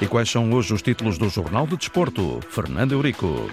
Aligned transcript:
E 0.00 0.06
quais 0.06 0.30
são 0.30 0.50
hoje 0.52 0.72
os 0.72 0.80
títulos 0.80 1.18
do 1.18 1.28
Jornal 1.28 1.66
de 1.66 1.76
Desporto? 1.76 2.40
Fernando 2.48 2.92
Eurico. 2.92 3.50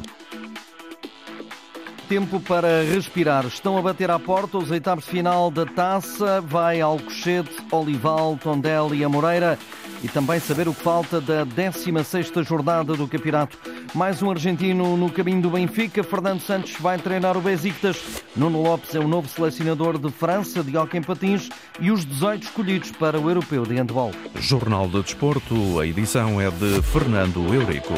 Tempo 2.08 2.40
para 2.40 2.84
respirar. 2.84 3.46
Estão 3.46 3.78
a 3.78 3.82
bater 3.82 4.10
à 4.10 4.18
porta 4.18 4.58
os 4.58 4.72
oitavos 4.72 5.04
de 5.04 5.12
final 5.12 5.52
da 5.52 5.66
taça. 5.66 6.40
Vai 6.40 6.80
Alcochete, 6.80 7.52
Olival, 7.70 8.40
Tondela 8.42 8.96
e 8.96 9.04
Amoreira. 9.04 9.60
E 10.04 10.08
também 10.08 10.40
saber 10.40 10.68
o 10.68 10.74
que 10.74 10.84
falta 10.84 11.20
da 11.20 11.46
16ª 11.46 12.44
jornada 12.44 12.96
do 12.96 13.08
campeonato. 13.08 13.58
Mais 13.94 14.22
um 14.22 14.30
argentino 14.30 14.96
no 14.96 15.10
caminho 15.10 15.42
do 15.42 15.50
Benfica. 15.50 16.04
Fernando 16.04 16.42
Santos 16.42 16.74
vai 16.80 16.98
treinar 16.98 17.36
o 17.36 17.42
Besiktas. 17.42 18.24
Nuno 18.36 18.62
Lopes 18.62 18.94
é 18.94 19.00
o 19.00 19.08
novo 19.08 19.28
selecionador 19.28 19.98
de 19.98 20.12
França 20.12 20.64
de 20.64 20.78
hockey 20.78 20.98
em 20.98 21.04
patins 21.04 21.50
e 21.80 21.92
os 21.92 22.06
18 22.06 22.44
escolhidos 22.44 22.92
para 22.92 23.20
o 23.20 23.30
Europeu 23.30 23.66
de 23.66 23.76
Handball. 23.76 24.12
Jornal 24.36 24.88
de 24.88 25.02
Desporto. 25.02 25.80
A 25.80 25.88
edição 25.88 26.40
é 26.40 26.50
de 26.52 26.82
Fernando 26.84 27.54
Eurico. 27.54 27.94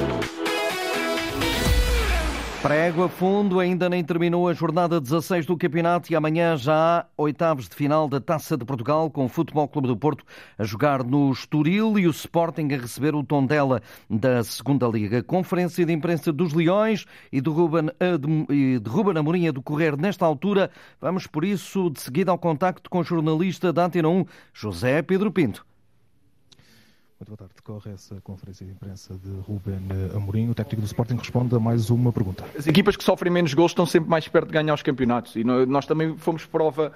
Prego 2.62 3.06
a 3.06 3.10
fundo, 3.10 3.58
ainda 3.58 3.88
nem 3.88 4.04
terminou 4.04 4.50
a 4.50 4.54
jornada 4.54 5.00
16 5.00 5.46
do 5.46 5.56
campeonato 5.56 6.12
e 6.12 6.16
amanhã 6.16 6.58
já 6.58 6.76
há 6.76 7.06
oitavos 7.16 7.70
de 7.70 7.76
final 7.76 8.10
da 8.10 8.20
Taça 8.20 8.58
de 8.58 8.66
Portugal 8.66 9.10
com 9.10 9.24
o 9.24 9.30
Futebol 9.30 9.66
Clube 9.66 9.88
do 9.88 9.96
Porto 9.96 10.26
a 10.58 10.66
jogar 10.66 11.02
no 11.02 11.32
Estoril 11.32 11.98
e 11.98 12.06
o 12.06 12.10
Sporting 12.10 12.68
a 12.74 12.78
receber 12.78 13.16
o 13.16 13.24
Tondela 13.24 13.82
da 14.10 14.44
Segunda 14.44 14.86
Liga. 14.90 15.24
Conferência 15.24 15.86
de 15.86 15.94
imprensa 15.94 16.34
dos 16.34 16.52
Leões 16.52 17.06
e 17.32 17.40
de 17.40 17.50
Ruben, 17.50 17.92
de 18.82 18.90
Ruben 18.90 19.18
Amorim 19.18 19.48
a 19.48 19.52
decorrer 19.52 19.96
nesta 19.96 20.26
altura. 20.26 20.70
Vamos 21.00 21.28
por 21.28 21.46
isso 21.46 21.90
de 21.90 22.02
seguida 22.02 22.30
ao 22.30 22.38
contacto 22.38 22.90
com 22.90 23.00
o 23.00 23.04
jornalista 23.04 23.72
da 23.72 23.86
Antena 23.86 24.10
1, 24.10 24.26
José 24.54 25.02
Pedro 25.02 25.32
Pinto. 25.32 25.69
Muito 27.20 27.32
boa 27.32 27.38
tarde. 27.38 27.54
Decorre 27.54 27.92
essa 27.92 28.22
conferência 28.22 28.66
de 28.66 28.72
imprensa 28.72 29.14
de 29.14 29.30
Ruben 29.42 29.82
Amorim. 30.16 30.50
O 30.50 30.56
técnico 30.56 30.82
do 30.82 30.86
Sporting 30.86 31.18
responde 31.18 31.54
a 31.54 31.60
mais 31.60 31.90
uma 31.90 32.14
pergunta. 32.14 32.46
As 32.58 32.66
equipas 32.66 32.96
que 32.96 33.04
sofrem 33.04 33.30
menos 33.30 33.54
gols 33.54 33.72
estão 33.72 33.86
sempre 33.86 34.10
mais 34.10 34.26
perto 34.30 34.48
de 34.48 34.54
ganhar 34.54 34.74
os 34.74 34.82
campeonatos 34.82 35.36
e 35.36 35.44
nós 35.44 35.86
também 35.86 36.16
fomos 36.16 36.46
prova, 36.46 36.94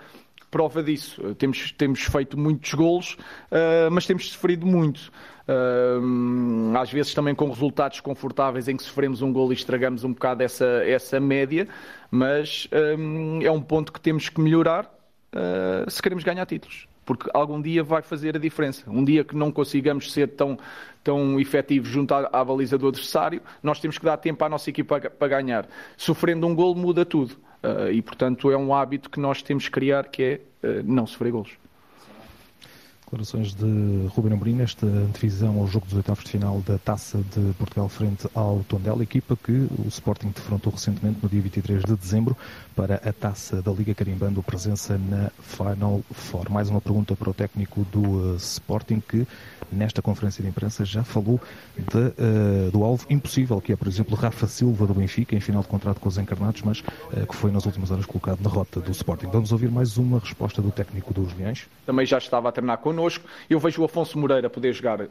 prova 0.50 0.81
disso. 0.81 1.36
Temos, 1.36 1.73
temos 1.73 2.03
feito 2.03 2.39
muitos 2.39 2.73
gols, 2.73 3.17
uh, 3.52 3.92
mas 3.92 4.06
temos 4.06 4.31
sofrido 4.31 4.66
muito. 4.66 5.11
Uh, 5.45 6.78
às 6.78 6.89
vezes 6.89 7.14
também 7.14 7.36
com 7.36 7.50
resultados 7.50 8.00
confortáveis 8.00 8.70
em 8.70 8.78
que 8.78 8.83
sofremos 8.83 9.22
um 9.22 9.33
gol 9.33 9.52
e 9.52 9.55
estragamos 9.55 10.05
um 10.05 10.14
bocado 10.14 10.42
essa, 10.42 10.66
essa 10.86 11.20
média, 11.20 11.67
mas 12.09 12.70
uh, 12.72 13.44
é 13.44 13.52
um 13.52 13.61
ponto 13.61 13.92
que 13.92 14.00
temos 14.00 14.30
que 14.30 14.39
melhorar 14.39 14.89
se 15.89 16.00
queremos 16.00 16.23
ganhar 16.23 16.45
títulos 16.45 16.88
porque 17.06 17.30
algum 17.34 17.62
dia 17.62 17.84
vai 17.84 18.02
fazer 18.02 18.36
a 18.36 18.40
diferença. 18.40 18.90
Um 18.90 19.04
dia 19.04 19.23
que 19.23 19.36
não 19.36 19.52
consigamos 19.52 20.12
ser 20.12 20.30
tão, 20.30 20.58
tão 21.04 21.40
efetivos 21.40 21.90
junto 21.90 22.14
à, 22.14 22.30
à 22.32 22.44
baliza 22.44 22.78
do 22.78 22.88
adversário, 22.88 23.42
nós 23.62 23.80
temos 23.80 23.98
que 23.98 24.06
dar 24.06 24.18
tempo 24.18 24.44
à 24.44 24.50
nossa 24.50 24.70
equipa 24.70 25.00
para 25.00 25.28
ganhar. 25.28 25.68
Sofrendo 25.98 26.48
um 26.48 26.56
gol 26.56 26.76
muda 26.76 27.06
tudo. 27.06 27.36
Uh, 27.64 27.90
e, 27.92 28.02
portanto, 28.02 28.52
é 28.52 28.58
um 28.58 28.73
hábito 28.73 29.10
que 29.10 29.20
nós 29.22 29.42
temos 29.42 29.66
que 29.66 29.72
criar, 29.72 30.10
que 30.10 30.23
é 30.23 30.42
uh, 30.68 30.84
não 30.84 31.08
sofrer 31.08 31.32
golos. 31.32 31.62
Declarações 33.14 33.53
de 33.53 34.08
Ruben 34.16 34.33
Amorim 34.33 34.56
nesta 34.56 34.88
divisão 35.14 35.59
ao 35.59 35.67
jogo 35.67 35.86
dos 35.86 35.95
oitavos 35.95 36.23
de 36.23 36.31
final 36.31 36.59
da 36.61 36.80
Taça 36.80 37.20
de 37.20 37.53
Portugal 37.59 37.88
frente 37.88 38.28
ao 38.33 38.64
Tondela, 38.67 39.03
equipa 39.03 39.36
que 39.36 39.52
o 39.52 39.86
Sporting 39.88 40.30
defrontou 40.30 40.73
recentemente 40.73 41.20
no 41.22 41.30
dia 41.30 41.39
23 41.39 41.83
de 41.83 41.95
dezembro 41.95 42.36
para 42.75 42.95
a 42.95 43.14
Taça 43.14 43.61
da 43.61 43.72
Liga 43.72 43.94
carimbando 43.94 44.42
presença 44.42 44.97
na 44.97 45.30
Final 45.39 46.02
Four. 46.11 46.50
Mais 46.50 46.72
uma 46.72 46.81
pergunta 46.81 47.16
para 47.16 47.30
o 47.30 47.33
técnico 47.36 47.86
do 47.92 48.02
uh, 48.02 48.36
Sporting 48.38 49.00
que 49.00 49.27
nesta 49.72 50.02
conferência 50.02 50.42
de 50.42 50.50
imprensa 50.50 50.83
já 50.83 51.03
falou 51.03 51.39
de, 51.77 51.98
uh, 51.98 52.72
do 52.72 52.83
alvo 52.83 53.05
impossível 53.11 53.61
que 53.61 53.73
é, 53.73 53.75
por 53.75 53.88
exemplo, 53.88 54.16
Rafa 54.16 54.48
Silva 54.48 54.88
do 54.88 54.94
Benfica 54.95 55.36
em 55.36 55.39
final 55.39 55.61
de 55.61 55.67
contrato 55.67 56.00
com 56.00 56.09
os 56.09 56.17
encarnados, 56.17 56.64
mas 56.64 56.80
uh, 56.80 57.27
que 57.27 57.36
foi 57.36 57.52
nas 57.52 57.64
últimas 57.67 57.92
horas 57.92 58.08
colocado 58.08 58.42
na 58.42 58.49
rota 58.49 58.80
do 58.80 58.89
Sporting. 58.89 59.27
Vamos 59.27 59.52
ouvir 59.52 59.70
mais 59.70 59.98
uma 59.98 60.17
resposta 60.17 60.64
do 60.64 60.71
técnico 60.71 61.14
dos 61.14 61.32
Leões. 61.36 61.67
Também 61.86 62.08
já 62.08 62.17
estava 62.17 62.49
a 62.49 62.52
treinar 62.52 62.80
connosco 62.80 63.02
connosco. 63.03 63.25
Eu 63.49 63.59
vejo 63.59 63.81
o 63.81 63.86
Afonso 63.86 64.17
Moreira 64.17 64.49
poder 64.49 64.73
jogar 64.73 65.02
uh, 65.02 65.08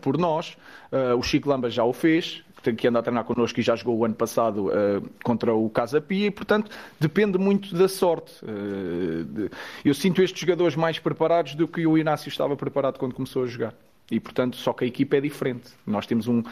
por 0.00 0.18
nós, 0.18 0.56
uh, 0.90 1.16
o 1.16 1.22
Chico 1.22 1.48
Lamba 1.48 1.70
já 1.70 1.84
o 1.84 1.92
fez, 1.92 2.42
que 2.76 2.86
anda 2.86 3.00
a 3.00 3.02
treinar 3.02 3.24
connosco 3.24 3.58
e 3.58 3.62
já 3.62 3.74
jogou 3.74 3.96
o 3.98 4.04
ano 4.04 4.14
passado 4.14 4.68
uh, 4.68 5.08
contra 5.24 5.52
o 5.54 5.68
Casa 5.70 6.00
Pia, 6.00 6.26
e 6.26 6.30
portanto 6.30 6.70
depende 6.98 7.38
muito 7.38 7.74
da 7.74 7.88
sorte. 7.88 8.32
De... 8.44 9.50
eu 9.84 9.94
sinto 9.94 10.22
estes 10.22 10.40
jogadores 10.40 10.76
mais 10.76 10.98
preparados 10.98 11.54
do 11.54 11.66
que 11.66 11.86
o 11.86 11.98
Inácio 11.98 12.28
estava 12.28 12.56
preparado 12.56 12.98
quando 12.98 13.14
começou 13.14 13.44
a 13.44 13.46
jogar. 13.46 13.74
E, 14.12 14.20
portanto, 14.20 14.58
só 14.58 14.74
que 14.74 14.84
a 14.84 14.86
equipa 14.86 15.16
é 15.16 15.20
diferente. 15.22 15.70
Nós 15.86 16.06
temos 16.06 16.28
um. 16.28 16.42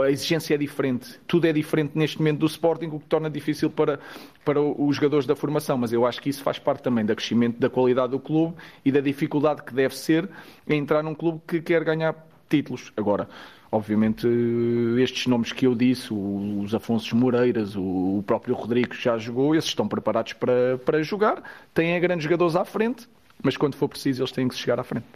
A 0.00 0.08
exigência 0.08 0.54
é 0.54 0.56
diferente. 0.56 1.18
Tudo 1.26 1.48
é 1.48 1.52
diferente 1.52 1.98
neste 1.98 2.18
momento 2.18 2.38
do 2.38 2.46
Sporting, 2.46 2.86
o 2.86 3.00
que 3.00 3.06
torna 3.06 3.28
difícil 3.28 3.68
para, 3.68 3.98
para 4.44 4.62
os 4.62 4.94
jogadores 4.94 5.26
da 5.26 5.34
formação. 5.34 5.76
Mas 5.76 5.92
eu 5.92 6.06
acho 6.06 6.22
que 6.22 6.30
isso 6.30 6.44
faz 6.44 6.60
parte 6.60 6.80
também 6.80 7.04
do 7.04 7.12
crescimento 7.16 7.58
da 7.58 7.68
qualidade 7.68 8.12
do 8.12 8.20
clube 8.20 8.54
e 8.84 8.92
da 8.92 9.00
dificuldade 9.00 9.64
que 9.64 9.74
deve 9.74 9.96
ser 9.96 10.28
em 10.64 10.78
entrar 10.78 11.02
num 11.02 11.12
clube 11.12 11.40
que 11.44 11.60
quer 11.60 11.82
ganhar 11.82 12.14
títulos. 12.48 12.92
Agora, 12.96 13.28
obviamente, 13.72 14.28
estes 15.02 15.26
nomes 15.26 15.52
que 15.52 15.66
eu 15.66 15.74
disse, 15.74 16.14
os 16.14 16.72
Afonso 16.72 17.16
Moreiras, 17.16 17.74
o 17.74 18.22
próprio 18.24 18.54
Rodrigo 18.54 18.94
já 18.94 19.18
jogou, 19.18 19.56
esses 19.56 19.70
estão 19.70 19.88
preparados 19.88 20.34
para, 20.34 20.78
para 20.84 21.02
jogar, 21.02 21.42
têm 21.74 22.00
grandes 22.00 22.22
jogadores 22.22 22.54
à 22.54 22.64
frente, 22.64 23.08
mas 23.42 23.56
quando 23.56 23.74
for 23.74 23.88
preciso 23.88 24.22
eles 24.22 24.30
têm 24.30 24.46
que 24.46 24.54
chegar 24.54 24.78
à 24.78 24.84
frente. 24.84 25.06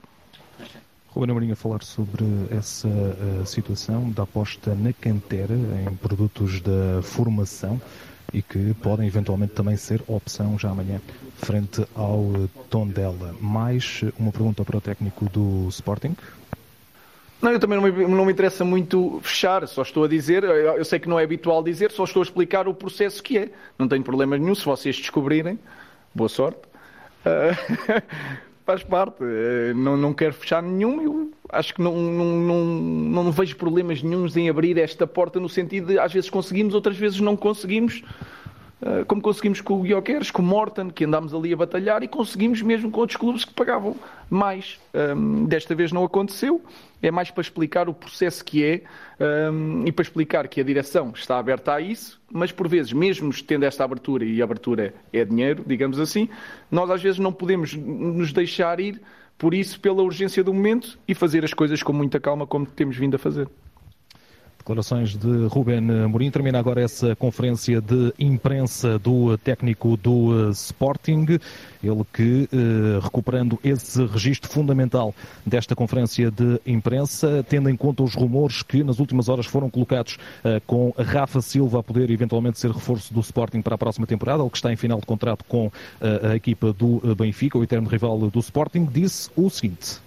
Ruben 1.17 1.31
Amorim 1.31 1.51
a 1.51 1.57
falar 1.57 1.83
sobre 1.83 2.27
essa 2.51 2.87
uh, 2.87 3.47
situação 3.47 4.11
da 4.11 4.25
aposta 4.25 4.75
na 4.75 4.93
cantera 4.93 5.55
em 5.55 5.97
produtos 5.97 6.61
da 6.61 7.01
formação 7.03 7.81
e 8.35 8.43
que 8.43 8.75
podem 8.83 9.07
eventualmente 9.07 9.55
também 9.55 9.79
ser 9.79 10.03
opção 10.07 10.59
já 10.59 10.69
amanhã 10.69 11.01
frente 11.39 11.87
ao 11.95 12.51
Tondela. 12.69 13.35
Mais 13.41 14.03
uma 14.19 14.31
pergunta 14.31 14.63
para 14.63 14.77
o 14.77 14.81
técnico 14.81 15.25
do 15.31 15.67
Sporting. 15.71 16.15
Não, 17.41 17.51
eu 17.51 17.59
também 17.59 17.81
não 17.81 17.91
me, 17.91 18.07
não 18.15 18.27
me, 18.27 18.33
interessa 18.33 18.63
muito 18.63 19.19
fechar, 19.23 19.67
só 19.67 19.81
estou 19.81 20.05
a 20.05 20.09
dizer, 20.09 20.45
eu 20.45 20.85
sei 20.85 20.99
que 20.99 21.09
não 21.09 21.19
é 21.19 21.25
habitual 21.25 21.63
dizer, 21.63 21.93
só 21.93 22.05
estou 22.05 22.21
a 22.21 22.25
explicar 22.25 22.69
o 22.69 22.75
processo 22.75 23.23
que 23.23 23.39
é. 23.39 23.51
Não 23.79 23.89
tenho 23.89 24.03
problema 24.03 24.37
nenhum, 24.37 24.55
se 24.55 24.67
vocês 24.67 24.97
descobrirem, 24.97 25.59
boa 26.15 26.29
sorte. 26.29 26.61
Uh, 27.25 28.03
faz 28.67 28.83
parte. 28.83 29.23
Eh, 29.23 29.73
não, 29.75 29.97
não 29.97 30.13
quero 30.13 30.35
fechar 30.35 30.63
nenhum. 30.63 31.01
Eu 31.01 31.33
acho 31.51 31.73
que 31.73 31.81
não, 31.81 31.95
não, 31.97 32.25
não, 32.35 32.65
não 32.65 33.33
vejo 33.33 33.57
problemas 33.57 34.03
nenhums 34.03 34.37
em 34.37 34.51
abrir 34.51 34.77
esta 34.77 35.07
porta 35.07 35.39
no 35.39 35.49
sentido 35.49 35.87
de 35.87 35.99
às 35.99 36.13
vezes 36.13 36.29
conseguimos, 36.29 36.75
outras 36.75 36.97
vezes 36.97 37.21
não 37.21 37.37
conseguimos. 37.37 38.03
Eh, 38.83 39.05
como 39.05 39.23
conseguimos 39.23 39.63
com 39.63 39.81
o 39.81 39.83
Guioqueres, 39.83 40.31
com 40.31 40.43
o 40.43 40.45
Morton, 40.45 40.91
que 40.91 41.05
andámos 41.05 41.33
ali 41.33 41.53
a 41.53 41.57
batalhar 41.57 42.03
e 42.03 42.09
conseguimos 42.09 42.61
mesmo 42.61 42.91
com 42.91 43.01
outros 43.01 43.17
clubes 43.17 43.45
que 43.45 43.55
pagavam 43.55 43.97
mais. 44.29 44.79
Um, 44.93 45.47
desta 45.47 45.75
vez 45.75 45.93
não 45.93 46.05
aconteceu, 46.05 46.61
é 47.03 47.11
mais 47.11 47.31
para 47.31 47.41
explicar 47.41 47.89
o 47.89 47.95
processo 47.95 48.45
que 48.45 48.63
é 48.63 48.83
um, 49.51 49.85
e 49.87 49.93
para 49.93 50.03
explicar 50.03 50.47
que 50.49 50.61
a 50.61 50.65
direção 50.65 51.13
está 51.15 51.39
aberta 51.39 51.75
a 51.75 51.81
isso, 51.81 52.21
mas 52.31 52.53
por 52.53 52.69
vezes, 52.69 52.93
mesmo 52.93 53.33
tendo 53.45 53.65
esta 53.65 53.83
abertura, 53.83 54.25
e 54.25 54.43
a 54.43 54.45
abertura 54.45 54.93
é 55.11 55.25
dinheiro, 55.25 55.65
digamos 55.67 55.99
assim, 55.99 56.29
nós 56.71 56.91
às 56.91 57.03
vezes 57.03 57.19
não 57.19 57.33
podemos 57.33 57.73
nos 57.75 58.33
deixar 58.33 58.79
ir 58.79 59.01
por 59.39 59.55
isso, 59.55 59.79
pela 59.81 60.03
urgência 60.03 60.43
do 60.43 60.53
momento 60.53 60.99
e 61.07 61.15
fazer 61.15 61.45
as 61.45 61.55
coisas 61.55 61.83
com 61.83 61.93
muita 61.93 62.19
calma, 62.19 62.47
como 62.47 62.67
temos 62.67 62.97
vindo 62.97 63.17
a 63.17 63.19
fazer. 63.19 63.49
Declarações 64.67 65.17
de 65.17 65.47
Ruben 65.47 65.89
Amorim. 66.05 66.29
Termina 66.29 66.59
agora 66.59 66.83
essa 66.83 67.15
conferência 67.15 67.81
de 67.81 68.13
imprensa 68.19 68.99
do 68.99 69.39
técnico 69.39 69.97
do 69.97 70.51
Sporting. 70.51 71.39
Ele 71.85 72.05
que, 72.13 72.49
eh, 72.53 72.99
recuperando 73.01 73.61
esse 73.63 74.05
registro 74.07 74.51
fundamental 74.51 75.15
desta 75.47 75.77
conferência 75.77 76.33
de 76.33 76.61
imprensa, 76.67 77.47
tendo 77.49 77.71
em 77.71 77.77
conta 77.77 78.03
os 78.03 78.17
rumores 78.17 78.65
que 78.65 78.83
nas 78.83 78.99
últimas 78.99 79.29
horas 79.29 79.47
foram 79.47 79.71
colocados 79.71 80.19
eh, 80.43 80.61
com 80.67 80.93
Rafa 80.99 81.41
Silva 81.41 81.79
a 81.79 81.83
poder 81.85 82.11
eventualmente 82.11 82.59
ser 82.59 82.73
reforço 82.73 83.15
do 83.15 83.21
Sporting 83.21 83.63
para 83.63 83.77
a 83.77 83.79
próxima 83.79 84.05
temporada, 84.05 84.43
ele 84.43 84.51
que 84.51 84.59
está 84.59 84.73
em 84.73 84.77
final 84.77 84.99
de 84.99 85.07
contrato 85.07 85.45
com 85.45 85.71
eh, 86.01 86.31
a 86.33 86.35
equipa 86.35 86.73
do 86.73 87.01
Benfica, 87.15 87.57
o 87.57 87.63
eterno 87.63 87.89
rival 87.89 88.19
do 88.19 88.41
Sporting, 88.41 88.85
disse 88.85 89.31
o 89.37 89.49
seguinte. 89.49 90.06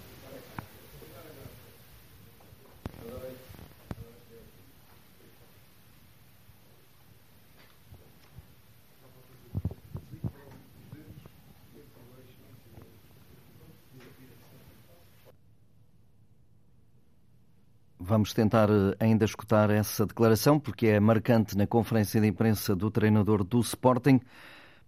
Vamos 18.10 18.32
tentar 18.34 18.68
eh, 18.68 18.96
ainda 18.98 19.24
escutar 19.24 19.70
essa 19.70 20.04
declaração, 20.04 20.58
porque 20.58 20.88
é 20.88 20.98
marcante 20.98 21.56
na 21.56 21.64
conferência 21.64 22.20
de 22.20 22.26
imprensa 22.26 22.74
do 22.74 22.90
treinador 22.90 23.44
do 23.44 23.60
Sporting. 23.60 24.20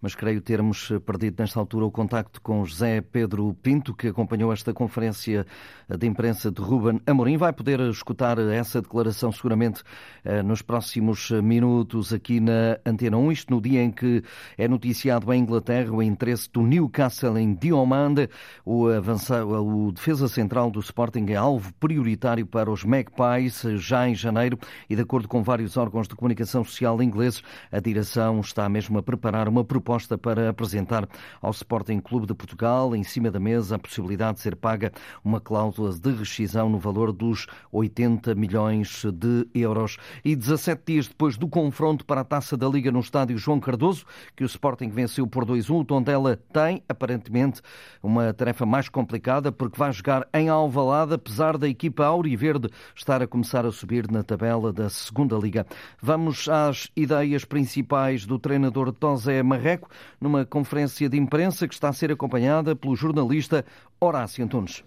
Mas 0.03 0.15
creio 0.15 0.41
termos 0.41 0.91
perdido 1.05 1.37
nesta 1.39 1.57
altura 1.57 1.85
o 1.85 1.91
contacto 1.91 2.41
com 2.41 2.65
José 2.65 2.99
Pedro 2.99 3.55
Pinto, 3.63 3.93
que 3.93 4.09
acompanhou 4.09 4.51
esta 4.51 4.73
conferência 4.73 5.45
de 5.87 6.05
imprensa 6.05 6.51
de 6.51 6.61
Ruben 6.61 6.99
Amorim. 7.07 7.37
Vai 7.37 7.53
poder 7.53 7.79
escutar 7.79 8.37
essa 8.37 8.81
declaração 8.81 9.31
seguramente 9.31 9.81
eh, 10.25 10.43
nos 10.43 10.61
próximos 10.61 11.31
minutos 11.31 12.11
aqui 12.11 12.41
na 12.41 12.77
Antena 12.85 13.15
1, 13.15 13.31
isto 13.31 13.53
no 13.55 13.61
dia 13.61 13.81
em 13.81 13.91
que 13.91 14.21
é 14.57 14.67
noticiado 14.67 15.31
em 15.31 15.41
Inglaterra 15.41 15.93
o 15.93 16.03
interesse 16.03 16.51
do 16.51 16.63
Newcastle 16.63 17.37
em 17.37 17.53
Diomande, 17.53 18.29
o, 18.65 18.87
o 18.87 19.91
defesa 19.93 20.27
central 20.27 20.69
do 20.69 20.81
Sporting 20.81 21.27
é 21.29 21.35
alvo 21.35 21.73
prioritário 21.75 22.45
para 22.45 22.69
os 22.69 22.83
Magpies 22.83 23.61
já 23.77 24.05
em 24.09 24.15
janeiro. 24.15 24.59
E 24.89 24.97
de 24.97 25.01
acordo 25.01 25.29
com 25.29 25.41
vários 25.41 25.77
órgãos 25.77 26.09
de 26.09 26.15
comunicação 26.15 26.61
social 26.65 27.01
ingleses, 27.01 27.41
a 27.71 27.79
direção 27.79 28.41
está 28.41 28.67
mesmo 28.67 28.97
a 28.97 29.03
preparar 29.03 29.47
uma 29.47 29.63
proposta 29.63 29.92
para 30.17 30.49
apresentar 30.49 31.07
ao 31.41 31.51
Sporting 31.51 31.99
Clube 31.99 32.25
de 32.25 32.33
Portugal, 32.33 32.95
em 32.95 33.03
cima 33.03 33.29
da 33.29 33.39
mesa, 33.39 33.75
a 33.75 33.79
possibilidade 33.79 34.37
de 34.37 34.41
ser 34.41 34.55
paga 34.55 34.91
uma 35.23 35.39
cláusula 35.39 35.93
de 35.93 36.11
rescisão 36.11 36.67
no 36.67 36.79
valor 36.79 37.11
dos 37.11 37.45
80 37.71 38.33
milhões 38.33 39.03
de 39.05 39.47
euros. 39.53 39.97
E 40.25 40.35
17 40.35 40.81
dias 40.85 41.07
depois 41.07 41.37
do 41.37 41.47
confronto 41.47 42.05
para 42.05 42.21
a 42.21 42.23
taça 42.23 42.57
da 42.57 42.67
Liga 42.67 42.91
no 42.91 42.99
estádio 42.99 43.37
João 43.37 43.59
Cardoso, 43.59 44.05
que 44.35 44.43
o 44.43 44.47
Sporting 44.47 44.89
venceu 44.89 45.27
por 45.27 45.45
2-1, 45.45 45.81
o 45.81 45.85
Tondela 45.85 46.35
tem, 46.51 46.83
aparentemente, 46.89 47.61
uma 48.01 48.33
tarefa 48.33 48.65
mais 48.65 48.89
complicada, 48.89 49.51
porque 49.51 49.77
vai 49.77 49.91
jogar 49.93 50.27
em 50.33 50.49
Alvalade, 50.49 51.13
apesar 51.13 51.57
da 51.57 51.67
equipa 51.69 52.05
Auriverde 52.05 52.69
estar 52.95 53.21
a 53.21 53.27
começar 53.27 53.65
a 53.65 53.71
subir 53.71 54.09
na 54.09 54.23
tabela 54.23 54.73
da 54.73 54.89
segunda 54.89 55.37
Liga. 55.37 55.67
Vamos 56.01 56.49
às 56.49 56.89
ideias 56.95 57.45
principais 57.45 58.25
do 58.25 58.39
treinador 58.39 58.91
Tosé 58.91 59.43
Marreco, 59.73 59.89
numa 60.19 60.45
conferência 60.45 61.09
de 61.09 61.17
imprensa 61.17 61.67
que 61.67 61.73
está 61.73 61.89
a 61.89 61.93
ser 61.93 62.11
acompanhada 62.11 62.75
pelo 62.75 62.95
jornalista 62.95 63.65
Horácio 63.99 64.43
Antunes. 64.43 64.83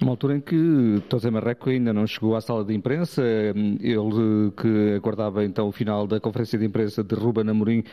Numa 0.00 0.12
altura 0.12 0.34
em 0.34 0.40
que 0.40 1.02
José 1.12 1.30
Marreco 1.30 1.68
ainda 1.68 1.92
não 1.92 2.06
chegou 2.06 2.34
à 2.34 2.40
sala 2.40 2.64
de 2.64 2.72
imprensa, 2.72 3.22
ele 3.22 4.50
que 4.56 4.94
aguardava 4.96 5.44
então 5.44 5.68
o 5.68 5.72
final 5.72 6.06
da 6.06 6.18
conferência 6.18 6.58
de 6.58 6.64
imprensa 6.64 7.04
de 7.04 7.14
Ruben 7.14 7.46
Amorim, 7.50 7.84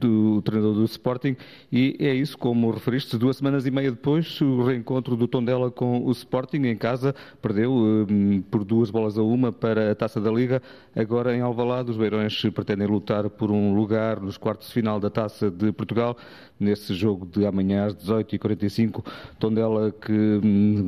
do 0.00 0.40
treinador 0.40 0.72
do 0.72 0.84
Sporting, 0.84 1.36
e 1.70 1.94
é 2.00 2.14
isso, 2.14 2.38
como 2.38 2.70
referiste, 2.70 3.18
duas 3.18 3.36
semanas 3.36 3.66
e 3.66 3.70
meia 3.70 3.90
depois, 3.90 4.40
o 4.40 4.62
reencontro 4.62 5.14
do 5.14 5.28
Tondela 5.28 5.70
com 5.70 6.06
o 6.06 6.10
Sporting 6.10 6.62
em 6.62 6.76
casa, 6.76 7.14
perdeu 7.42 8.06
por 8.50 8.64
duas 8.64 8.90
bolas 8.90 9.18
a 9.18 9.22
uma 9.22 9.52
para 9.52 9.90
a 9.90 9.94
Taça 9.94 10.18
da 10.18 10.30
Liga, 10.30 10.62
agora 10.96 11.36
em 11.36 11.42
Alvalade 11.42 11.90
os 11.90 11.98
Beirões 11.98 12.40
pretendem 12.54 12.86
lutar 12.86 13.28
por 13.28 13.50
um 13.50 13.74
lugar 13.74 14.20
nos 14.20 14.38
quartos 14.38 14.68
de 14.68 14.72
final 14.72 14.98
da 14.98 15.10
Taça 15.10 15.50
de 15.50 15.70
Portugal, 15.70 16.16
nesse 16.58 16.94
jogo 16.94 17.26
de 17.26 17.44
amanhã 17.46 17.86
às 17.86 17.94
18h45, 17.94 19.04
Tondela 19.38 19.90
que 19.92 20.40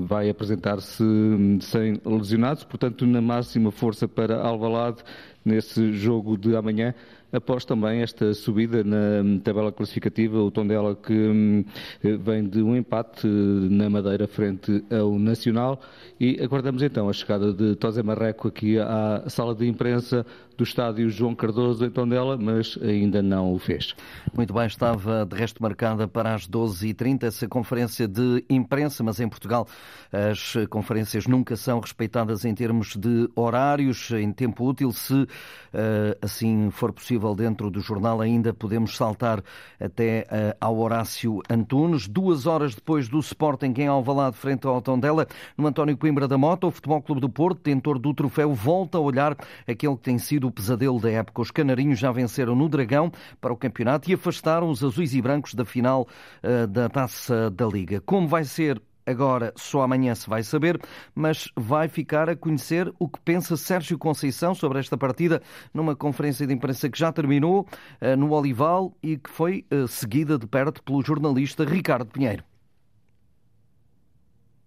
vai 0.07 0.31
apresentar-se 0.31 1.03
sem 1.61 2.01
lesionados, 2.05 2.65
portanto, 2.65 3.07
na 3.07 3.21
máxima 3.21 3.71
força 3.71 4.07
para 4.07 4.41
Alvalade 4.41 5.03
nesse 5.45 5.93
jogo 5.93 6.37
de 6.37 6.57
amanhã 6.57 6.95
após 7.33 7.65
também 7.65 8.03
esta 8.03 8.33
subida 8.35 8.83
na 8.85 9.41
tabela 9.43 9.73
classificativa, 9.73 10.39
o 10.39 10.51
Tondela 10.51 10.95
que 10.95 11.13
hum, 11.13 11.65
vem 12.03 12.49
de 12.49 12.63
um 12.63 12.77
empate 12.77 13.27
na 13.27 13.91
Madeira 13.91 14.27
frente 14.27 14.85
ao 14.91 15.19
Nacional 15.19 15.81
e 16.19 16.41
aguardamos 16.43 16.83
então 16.83 17.09
a 17.09 17.13
chegada 17.13 17.53
de 17.53 17.77
Tosé 17.77 18.03
Marreco 18.03 18.49
aqui 18.49 18.79
à 18.79 19.25
sala 19.29 19.55
de 19.55 19.67
imprensa 19.67 20.25
do 20.57 20.65
estádio 20.65 21.11
João 21.11 21.35
Cardoso 21.35 21.85
em 21.85 21.91
Tondela, 21.91 22.39
mas 22.39 22.79
ainda 22.81 23.23
não 23.23 23.53
o 23.53 23.59
fez. 23.59 23.95
Muito 24.35 24.55
bem, 24.55 24.67
estava 24.67 25.27
de 25.27 25.37
resto 25.37 25.63
marcada 25.63 26.09
para 26.09 26.35
as 26.35 26.49
12h30 26.49 27.25
essa 27.25 27.47
conferência 27.47 28.09
de 28.09 28.43
imprensa, 28.49 29.05
mas 29.05 29.21
em 29.21 29.29
Portugal 29.29 29.67
as 30.11 30.55
conferências 30.71 31.27
nunca 31.27 31.57
são 31.57 31.79
respeitadas 31.79 32.47
em 32.47 32.55
termos 32.55 32.97
de 32.97 33.29
horários, 33.35 34.11
em 34.13 34.33
tempo 34.33 34.67
útil. 34.67 34.91
Se 34.93 35.27
eh, 35.75 36.17
assim 36.23 36.71
for 36.71 36.91
possível 36.93 37.16
dentro 37.35 37.71
do 37.71 37.81
jornal, 37.81 38.21
ainda 38.21 38.53
podemos 38.53 38.97
saltar 38.97 39.43
até 39.81 40.27
eh, 40.31 40.57
ao 40.61 40.79
Horácio 40.79 41.41
Antunes. 41.51 42.07
Duas 42.07 42.47
horas 42.47 42.75
depois 42.75 43.09
do 43.09 43.19
Sporting 43.19 43.75
em 43.79 43.87
Alvalade, 43.87 44.37
frente 44.37 44.67
ao 44.67 44.81
Tondela, 44.81 45.27
no 45.57 45.67
António 45.67 45.97
Coimbra 45.97 46.29
da 46.29 46.39
Mota, 46.39 46.67
o 46.67 46.71
Futebol 46.71 47.03
Clube 47.03 47.21
do 47.21 47.29
Porto, 47.29 47.61
tentor 47.61 47.99
do 47.99 48.13
troféu, 48.15 48.55
volta 48.55 48.99
a 48.99 49.01
olhar 49.01 49.37
aquele 49.67 49.97
que 49.97 50.03
tem 50.03 50.19
sido 50.19 50.47
o 50.47 50.53
pesadelo 50.53 51.01
da 51.01 51.11
época. 51.11 51.43
Os 51.43 51.51
canarinhos 51.51 51.99
já 51.99 52.13
venceram 52.13 52.55
no 52.55 52.69
Dragão 52.69 53.11
para 53.41 53.53
o 53.53 53.57
campeonato 53.57 54.11
e 54.11 54.15
afastaram 54.15 54.69
os 54.69 54.83
azuis 54.83 55.15
e 55.15 55.23
brancos 55.23 55.55
da 55.55 55.65
final 55.65 56.07
uh, 56.43 56.67
da 56.67 56.89
Taça 56.89 57.51
da 57.51 57.67
Liga. 57.67 58.01
Como 58.01 58.29
vai 58.29 58.45
ser 58.45 58.81
Agora, 59.07 59.53
só 59.57 59.83
amanhã 59.83 60.15
se 60.17 60.29
vai 60.29 60.43
saber, 60.43 60.81
mas 61.15 61.49
vai 61.55 61.89
ficar 61.89 62.29
a 62.29 62.35
conhecer 62.35 62.93
o 62.99 63.09
que 63.09 63.21
pensa 63.21 63.57
Sérgio 63.57 63.97
Conceição 63.97 64.53
sobre 64.53 64.81
esta 64.81 64.99
partida 64.99 65.41
numa 65.73 65.95
conferência 65.95 66.45
de 66.45 66.53
imprensa 66.53 66.91
que 66.91 66.99
já 66.99 67.13
terminou 67.13 67.69
uh, 68.03 68.17
no 68.17 68.33
Olival 68.33 68.93
e 69.01 69.17
que 69.17 69.31
foi 69.31 69.65
uh, 69.73 69.87
seguida 69.87 70.37
de 70.37 70.47
perto 70.47 70.83
pelo 70.83 71.03
jornalista 71.03 71.65
Ricardo 71.65 72.07
Pinheiro. 72.07 72.43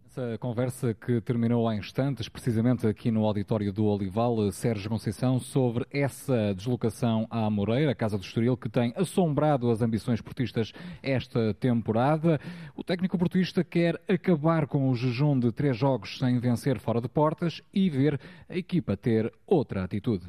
Essa 0.10 0.40
conversa 0.40 0.92
que 0.92 1.22
terminou 1.22 1.68
há 1.68 1.76
instantes, 1.76 2.28
precisamente 2.28 2.88
aqui 2.88 3.12
no 3.12 3.26
auditório 3.26 3.72
do 3.72 3.86
Olival, 3.86 4.52
Sérgio 4.52 4.90
Conceição, 4.90 5.40
sobre 5.40 5.86
essa 5.92 6.52
deslocação 6.56 7.28
à 7.30 7.48
Moreira, 7.48 7.94
Casa 7.94 8.18
do 8.18 8.24
Estoril, 8.24 8.58
que 8.58 8.68
tem 8.68 8.92
assombrado 8.96 9.70
as 9.70 9.84
ambições 9.84 10.20
portistas 10.20 10.74
esta 11.04 11.54
temporada. 11.54 12.42
O 12.76 12.84
técnico 12.84 13.20
portista 13.20 13.64
quer 13.64 14.02
acabar 14.10 14.66
com 14.66 14.90
o 14.90 14.96
jejum 14.96 15.40
de 15.40 15.52
três 15.52 15.78
jogos 15.78 16.18
sem 16.18 16.40
vencer 16.40 16.80
fora 16.80 17.00
de 17.00 17.08
portas 17.08 17.62
e 17.72 17.88
ver 17.88 18.20
a 18.50 18.58
equipa 18.58 18.98
ter 18.98 19.32
outra 19.46 19.84
atitude. 19.84 20.26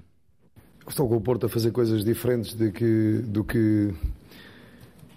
Estou 0.87 1.09
com 1.09 1.17
o 1.17 1.21
Porto 1.23 1.47
a 1.47 1.49
fazer 1.49 1.71
coisas 1.71 2.05
diferentes 2.05 2.53
que, 2.53 3.23
do, 3.25 3.43
que, 3.43 3.95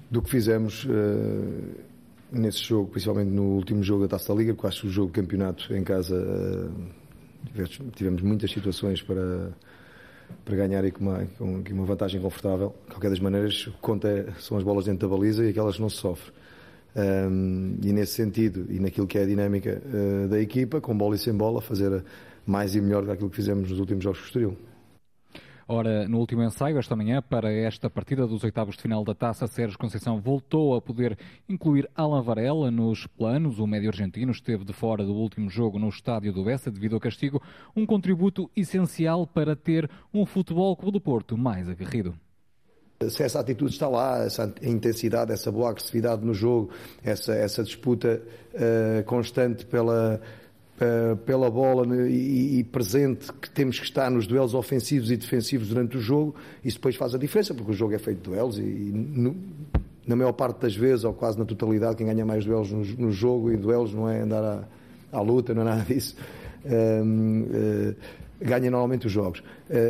do 0.10 0.22
que 0.22 0.30
fizemos. 0.30 0.86
Uh 0.86 1.92
nesse 2.34 2.64
jogo, 2.64 2.90
principalmente 2.90 3.30
no 3.30 3.44
último 3.56 3.84
jogo 3.84 4.04
da 4.04 4.10
Taça 4.10 4.34
da 4.34 4.40
Liga, 4.40 4.54
porque 4.54 4.68
acho 4.68 4.82
que 4.82 4.88
o 4.88 4.90
jogo 4.90 5.08
de 5.08 5.22
campeonato 5.22 5.74
em 5.74 5.84
casa 5.84 6.16
eh, 7.56 7.64
tivemos 7.96 8.22
muitas 8.22 8.52
situações 8.52 9.02
para, 9.02 9.52
para 10.44 10.56
ganhar 10.56 10.84
e 10.84 10.92
com 10.92 11.04
uma, 11.04 11.26
com 11.38 11.74
uma 11.74 11.86
vantagem 11.86 12.20
confortável. 12.20 12.74
De 12.86 12.94
qualquer 12.94 13.10
das 13.10 13.20
maneiras, 13.20 13.68
o 13.68 13.72
que 13.72 13.78
conta 13.80 14.34
são 14.40 14.58
as 14.58 14.64
bolas 14.64 14.86
dentro 14.86 15.08
da 15.08 15.16
baliza 15.16 15.46
e 15.46 15.50
aquelas 15.50 15.78
não 15.78 15.90
se 15.90 15.98
sofre. 15.98 16.32
Um, 16.96 17.78
e 17.84 17.92
nesse 17.92 18.14
sentido, 18.14 18.68
e 18.70 18.80
naquilo 18.80 19.08
que 19.08 19.18
é 19.18 19.24
a 19.24 19.26
dinâmica 19.26 19.82
uh, 19.86 20.28
da 20.28 20.40
equipa, 20.40 20.80
com 20.80 20.96
bola 20.96 21.16
e 21.16 21.20
sem 21.20 21.34
bola, 21.34 21.62
fazer 21.62 22.04
mais 22.46 22.76
e 22.76 22.82
melhor 22.82 23.06
daquilo 23.06 23.30
que 23.30 23.36
fizemos 23.36 23.70
nos 23.70 23.80
últimos 23.80 24.04
jogos 24.04 24.20
que 24.20 24.26
Estoril. 24.28 24.58
Ora, 25.76 26.08
no 26.08 26.20
último 26.20 26.44
ensaio, 26.44 26.78
esta 26.78 26.96
manhã, 26.96 27.20
para 27.20 27.52
esta 27.52 27.90
partida 27.90 28.28
dos 28.28 28.44
oitavos 28.44 28.76
de 28.76 28.84
final 28.84 29.04
da 29.04 29.16
taça, 29.16 29.48
Sérgio 29.48 29.76
Conceição 29.76 30.22
voltou 30.22 30.76
a 30.76 30.80
poder 30.80 31.18
incluir 31.50 31.90
Alan 31.96 32.22
Varela 32.22 32.70
nos 32.70 33.08
planos. 33.08 33.58
O 33.58 33.66
médio 33.66 33.90
argentino 33.90 34.32
esteve 34.32 34.64
de 34.64 34.72
fora 34.72 35.04
do 35.04 35.16
último 35.16 35.50
jogo 35.50 35.80
no 35.80 35.90
estádio 35.90 36.32
do 36.32 36.44
Bessa 36.44 36.70
devido 36.70 36.94
ao 36.94 37.00
castigo, 37.00 37.42
um 37.76 37.88
contributo 37.88 38.52
essencial 38.56 39.26
para 39.26 39.56
ter 39.56 39.90
um 40.14 40.28
futebol 40.28 40.78
clube 40.78 40.92
do 40.92 41.02
Porto 41.02 41.36
mais 41.36 41.68
aguerrido 41.68 42.14
se 43.10 43.22
essa 43.22 43.42
atitude 43.42 43.74
está 43.74 43.90
lá, 43.90 44.24
essa 44.24 44.54
intensidade, 44.62 45.34
essa 45.34 45.52
boa 45.52 45.72
agressividade 45.72 46.24
no 46.24 46.34
jogo, 46.34 46.70
essa, 47.04 47.34
essa 47.34 47.62
disputa 47.62 48.22
uh, 48.54 49.04
constante 49.04 49.66
pela, 49.66 50.22
uh, 50.78 51.16
pela 51.18 51.50
bola 51.50 51.86
e, 52.08 52.60
e, 52.60 52.64
presente 52.64 53.32
que 53.34 53.50
temos 53.50 53.80
que 53.80 53.86
estar 53.86 54.10
nos 54.10 54.28
duelos 54.28 54.54
ofensivos 54.54 55.12
e 55.12 55.18
defensivos 55.18 55.70
durante 55.70 55.98
o 55.98 56.00
jogo, 56.00 56.36
isso 56.64 56.78
depois 56.78 56.96
faz 56.96 57.14
a 57.16 57.18
diferença, 57.18 57.54
porque 57.54 57.72
o 57.72 57.74
jogo 57.74 57.94
é 57.94 58.00
feito 58.00 58.18
de 58.18 58.30
duelos 58.30 58.58
e, 58.58 58.62
e 58.62 58.92
no, 58.94 59.36
na 60.06 60.16
maior 60.16 60.34
parte 60.34 60.60
das 60.62 60.76
vezes, 60.76 61.06
ou 61.06 61.14
quase 61.14 61.38
na 61.38 61.46
totalidade, 61.46 61.96
quem 61.96 62.06
ganha 62.06 62.26
mais 62.26 62.46
duelos 62.46 62.72
no, 62.72 62.84
no 62.84 63.12
jogo 63.12 63.52
e 63.52 63.58
duelos 63.58 63.94
não 63.94 64.10
é 64.10 64.22
andar 64.22 64.44
à, 64.44 65.18
à, 65.18 65.22
luta, 65.22 65.54
não 65.54 65.62
é 65.62 65.66
nada 65.66 65.84
disso. 65.84 66.16
uh, 66.66 67.96
ganha 68.42 68.70
normalmente 68.70 69.08
os 69.08 69.14
jogos. 69.14 69.42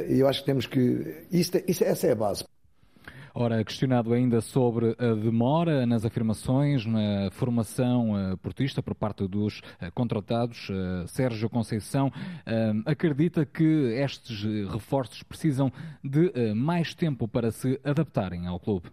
E 0.08 0.20
eu 0.20 0.28
acho 0.28 0.42
que 0.42 0.46
temos 0.46 0.68
que. 0.68 1.26
Isso, 1.32 1.52
isso, 1.68 1.84
essa 1.84 2.06
é 2.06 2.12
a 2.12 2.16
base. 2.16 2.46
Ora, 3.36 3.64
questionado 3.64 4.14
ainda 4.14 4.42
sobre 4.42 4.96
a 5.00 5.16
demora 5.16 5.88
nas 5.88 6.06
afirmações, 6.06 6.86
na 6.86 7.32
formação 7.32 8.12
uh, 8.12 8.38
portista 8.38 8.84
por 8.84 8.94
parte 8.94 9.28
dos 9.28 9.58
uh, 9.58 9.92
contratados, 9.96 10.70
uh, 10.70 11.08
Sérgio 11.08 11.50
Conceição 11.50 12.12
acredita 12.86 13.44
que 13.44 13.64
estes 13.96 14.44
reforços 14.72 15.24
precisam 15.24 15.72
de 16.04 16.54
mais 16.54 16.94
tempo 16.94 17.28
para 17.28 17.52
se 17.52 17.80
adaptarem 17.84 18.46
ao 18.46 18.60
clube. 18.60 18.90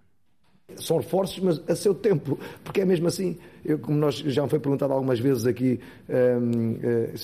São 0.77 0.99
reforços, 0.99 1.39
mas 1.41 1.69
a 1.69 1.75
seu 1.75 1.95
tempo, 1.95 2.39
porque 2.65 2.81
é 2.81 2.85
mesmo 2.85 3.09
assim, 3.09 3.37
eu, 3.65 3.79
como 3.79 3.99
nós 3.99 4.17
já 4.17 4.43
me 4.43 4.49
foi 4.49 4.61
perguntado 4.61 4.93
algumas 4.93 5.19
vezes 5.19 5.47
aqui, 5.47 5.81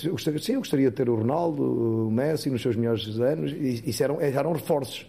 eu 0.05 0.11
gostaria, 0.11 0.41
sim, 0.41 0.55
eu 0.55 0.61
gostaria 0.61 0.91
de 0.91 0.97
ter 0.97 1.09
o 1.09 1.17
Ronaldo, 1.17 2.09
o 2.09 2.11
Messi 2.11 2.51
nos 2.51 2.61
seus 2.61 2.77
melhores 2.77 3.21
anos, 3.21 3.53
e 3.53 3.83
isso 3.89 4.03
eram, 4.03 4.21
eram 4.21 4.53
reforços 4.53 5.07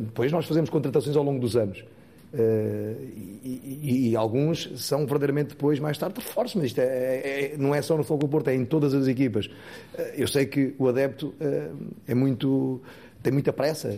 depois 0.00 0.30
nós 0.30 0.44
fazemos 0.46 0.68
contratações 0.68 1.16
ao 1.16 1.22
longo 1.22 1.40
dos 1.40 1.56
anos. 1.56 1.84
Uh, 2.34 2.96
e, 3.44 3.80
e, 3.82 4.10
e, 4.10 4.16
alguns 4.16 4.68
são 4.76 5.06
verdadeiramente 5.06 5.50
depois, 5.50 5.78
mais 5.78 5.96
tarde, 5.96 6.18
reforços, 6.18 6.56
mas 6.56 6.64
isto 6.66 6.80
é, 6.80 6.82
é, 6.84 7.54
não 7.56 7.72
é 7.72 7.80
só 7.80 7.96
no 7.96 8.02
Fogo 8.02 8.22
do 8.22 8.28
Porto, 8.28 8.48
é 8.48 8.54
em 8.56 8.64
todas 8.64 8.92
as 8.92 9.06
equipas. 9.06 9.46
Uh, 9.46 10.02
eu 10.16 10.26
sei 10.26 10.44
que 10.46 10.74
o 10.76 10.88
adepto 10.88 11.32
é 12.08 12.14
muito, 12.14 12.82
tem 13.22 13.32
muita 13.32 13.52
pressa. 13.52 13.96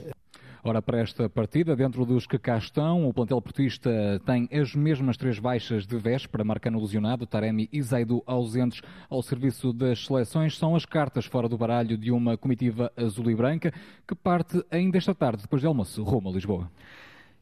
Ora, 0.68 0.82
para 0.82 0.98
esta 0.98 1.30
partida, 1.30 1.76
dentro 1.76 2.04
dos 2.04 2.26
que 2.26 2.40
cá 2.40 2.58
estão, 2.58 3.08
o 3.08 3.14
plantel 3.14 3.40
portista 3.40 4.20
tem 4.26 4.48
as 4.52 4.74
mesmas 4.74 5.16
três 5.16 5.38
baixas 5.38 5.86
de 5.86 5.96
véspera, 5.96 6.42
Marcano 6.42 6.80
lesionado, 6.80 7.24
Taremi 7.24 7.68
e 7.72 7.80
Zaidu 7.80 8.20
ausentes 8.26 8.82
ao 9.08 9.22
serviço 9.22 9.72
das 9.72 10.04
seleções. 10.04 10.58
São 10.58 10.74
as 10.74 10.84
cartas 10.84 11.24
fora 11.24 11.48
do 11.48 11.56
baralho 11.56 11.96
de 11.96 12.10
uma 12.10 12.36
comitiva 12.36 12.90
azul 12.96 13.30
e 13.30 13.36
branca 13.36 13.72
que 14.08 14.16
parte 14.16 14.60
ainda 14.68 14.98
esta 14.98 15.14
tarde, 15.14 15.42
depois 15.42 15.62
de 15.62 15.68
almoço, 15.68 16.02
rumo 16.02 16.30
a 16.30 16.32
Lisboa. 16.32 16.68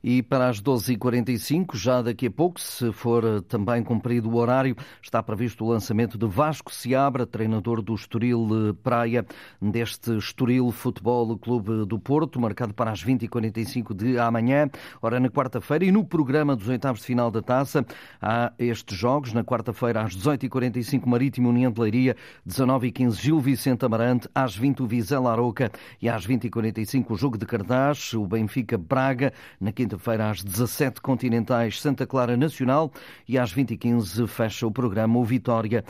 E 0.07 0.23
para 0.23 0.51
as 0.51 0.61
12h45, 0.61 1.77
já 1.77 2.03
daqui 2.03 2.27
a 2.27 2.31
pouco, 2.31 2.61
se 2.61 2.93
for 2.93 3.25
eh, 3.25 3.41
também 3.49 3.83
cumprido 3.83 4.29
o 4.29 4.37
horário, 4.37 4.77
está 5.01 5.23
previsto 5.23 5.65
o 5.65 5.69
lançamento 5.71 6.19
de 6.19 6.27
Vasco 6.27 6.71
Seabra, 6.71 7.27
treinador 7.27 7.81
do 7.81 7.95
Estoril 7.95 8.47
eh, 8.53 8.75
Praia, 8.83 9.25
deste 9.63 10.15
Estoril 10.19 10.71
Futebol 10.71 11.39
Clube 11.39 11.87
do 11.87 11.99
Porto, 11.99 12.39
marcado 12.39 12.75
para 12.75 12.91
as 12.91 13.03
20h45 13.03 13.95
de 13.95 14.19
amanhã. 14.19 14.69
Ora, 15.01 15.19
na 15.19 15.31
quarta-feira, 15.31 15.87
e 15.87 15.91
no 15.91 16.05
programa 16.05 16.55
dos 16.55 16.69
oitavos 16.69 17.01
de 17.01 17.07
final 17.07 17.31
da 17.31 17.41
taça, 17.41 17.83
há 18.21 18.53
estes 18.59 18.99
jogos. 18.99 19.33
Na 19.33 19.43
quarta-feira, 19.43 20.03
às 20.03 20.15
18h45, 20.15 21.07
Marítimo 21.07 21.49
União 21.49 21.73
de 21.73 21.81
Leiria, 21.81 22.15
19h15, 22.47 23.23
Gil 23.23 23.41
Vicente 23.41 23.87
Amarante, 23.87 24.29
às 24.35 24.55
20 24.55 24.83
o 24.83 24.87
Vizela 24.87 25.33
Aroca 25.33 25.73
e 26.03 26.11
às 26.11 26.27
20h45 26.27 27.07
o 27.09 27.17
jogo 27.17 27.39
de 27.39 27.47
Cartaz, 27.47 28.13
o 28.13 28.27
Benfica 28.27 28.77
Braga, 28.77 29.33
na 29.59 29.73
quinta 29.73 29.94
quinta-feira, 29.95 30.31
às 30.31 30.43
17 30.43 31.01
continentais, 31.01 31.81
Santa 31.81 32.07
Clara 32.07 32.37
Nacional 32.37 32.93
e 33.29 33.39
às 33.39 33.55
20h15 33.55 34.27
fecha 34.27 34.67
o 34.67 34.71
programa 34.71 35.19
o 35.19 35.25
Vitória 35.25 35.85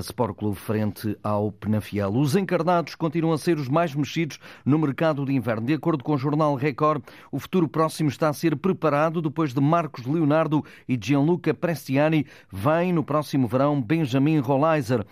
Sport 0.00 0.36
Clube 0.36 0.56
frente 0.56 1.16
ao 1.22 1.52
Penafiel. 1.52 2.10
Os 2.10 2.36
encarnados 2.36 2.94
continuam 2.94 3.34
a 3.34 3.38
ser 3.38 3.58
os 3.58 3.68
mais 3.68 3.94
mexidos 3.94 4.38
no 4.64 4.78
mercado 4.78 5.24
de 5.24 5.32
inverno. 5.32 5.66
De 5.66 5.74
acordo 5.74 6.02
com 6.02 6.14
o 6.14 6.18
jornal 6.18 6.54
Record, 6.54 7.02
o 7.30 7.38
futuro 7.38 7.68
próximo 7.68 8.08
está 8.08 8.28
a 8.28 8.32
ser 8.32 8.56
preparado 8.56 9.20
depois 9.20 9.52
de 9.52 9.60
Marcos 9.60 10.06
Leonardo 10.06 10.64
e 10.88 10.98
Gianluca 11.00 11.52
Prestiani. 11.52 12.26
Vem 12.50 12.92
no 12.92 13.04
próximo 13.04 13.46
verão 13.46 13.80
Benjamin 13.80 14.38
Rolaiser, 14.38 15.04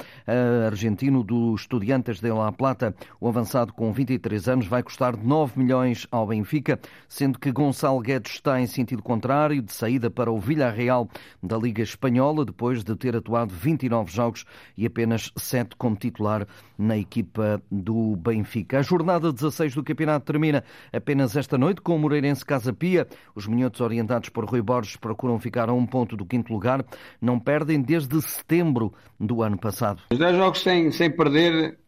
argentino 0.66 1.22
do 1.22 1.54
Estudiantes 1.54 2.20
de 2.20 2.30
La 2.30 2.50
Plata. 2.52 2.94
O 3.20 3.28
avançado 3.28 3.72
com 3.72 3.92
23 3.92 4.48
anos 4.48 4.66
vai 4.66 4.82
custar 4.82 5.16
9 5.16 5.58
milhões 5.60 6.06
ao 6.10 6.26
Benfica, 6.26 6.80
sendo 7.08 7.38
que 7.38 7.52
Gonçalo 7.52 8.00
Guedes 8.00 8.37
está 8.38 8.60
em 8.60 8.66
sentido 8.66 9.02
contrário, 9.02 9.60
de 9.62 9.72
saída 9.72 10.10
para 10.10 10.30
o 10.30 10.38
Villarreal 10.38 11.08
da 11.42 11.56
Liga 11.56 11.82
Espanhola, 11.82 12.44
depois 12.44 12.82
de 12.82 12.94
ter 12.96 13.16
atuado 13.16 13.52
29 13.52 14.10
jogos 14.10 14.44
e 14.76 14.86
apenas 14.86 15.32
7 15.36 15.76
como 15.76 15.96
titular 15.96 16.46
na 16.76 16.96
equipa 16.96 17.62
do 17.70 18.16
Benfica. 18.16 18.78
A 18.78 18.82
jornada 18.82 19.32
16 19.32 19.74
do 19.74 19.82
campeonato 19.82 20.26
termina 20.26 20.64
apenas 20.92 21.36
esta 21.36 21.58
noite 21.58 21.80
com 21.80 21.96
o 21.96 21.98
Moreirense 21.98 22.44
Casa 22.44 22.72
Pia. 22.72 23.06
Os 23.34 23.46
minhotos 23.46 23.80
orientados 23.80 24.28
por 24.28 24.44
Rui 24.44 24.62
Borges 24.62 24.96
procuram 24.96 25.38
ficar 25.38 25.68
a 25.68 25.72
um 25.72 25.86
ponto 25.86 26.16
do 26.16 26.24
quinto 26.24 26.52
lugar. 26.52 26.84
Não 27.20 27.38
perdem 27.38 27.82
desde 27.82 28.20
setembro 28.22 28.92
do 29.18 29.42
ano 29.42 29.58
passado. 29.58 30.02
Os 30.10 30.18
10 30.18 30.36
jogos 30.36 30.62
sem, 30.62 30.90
sem 30.92 31.10
perder 31.10 31.78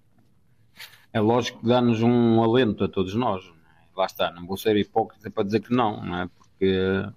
é 1.13 1.21
lógico 1.21 1.61
que 1.61 1.67
dá-nos 1.67 2.03
um 2.03 2.43
alento 2.43 2.85
a 2.85 2.89
todos 2.89 3.15
nós. 3.15 3.43
Lá 3.97 4.07
está, 4.07 4.31
não 4.33 4.47
vou 4.47 4.57
ser 4.57 4.77
hipócrita 4.77 5.31
para 5.31 5.45
dizer 5.45 5.61
que 5.61 5.75
não, 5.75 6.05
não 6.05 6.17
é? 6.23 6.31
Porque 6.61 7.11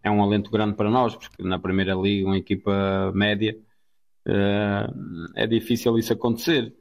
é 0.00 0.10
um 0.10 0.22
alento 0.22 0.48
grande 0.48 0.76
para 0.76 0.88
nós, 0.88 1.16
porque 1.16 1.42
na 1.42 1.58
Primeira 1.58 1.92
Liga, 1.94 2.28
uma 2.28 2.38
equipa 2.38 3.10
média, 3.12 3.58
eh, 4.24 4.86
é 5.34 5.46
difícil 5.46 5.98
isso 5.98 6.12
acontecer. 6.12 6.72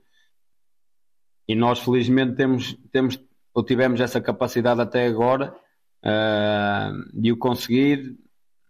E 1.47 1.55
nós, 1.55 1.79
felizmente, 1.79 2.35
temos, 2.35 2.77
temos 2.91 3.19
ou 3.53 3.63
tivemos 3.63 3.99
essa 3.99 4.21
capacidade 4.21 4.79
até 4.79 5.07
agora 5.07 5.55
eh, 6.03 6.91
de 7.11 7.31
o 7.31 7.37
conseguir. 7.37 8.15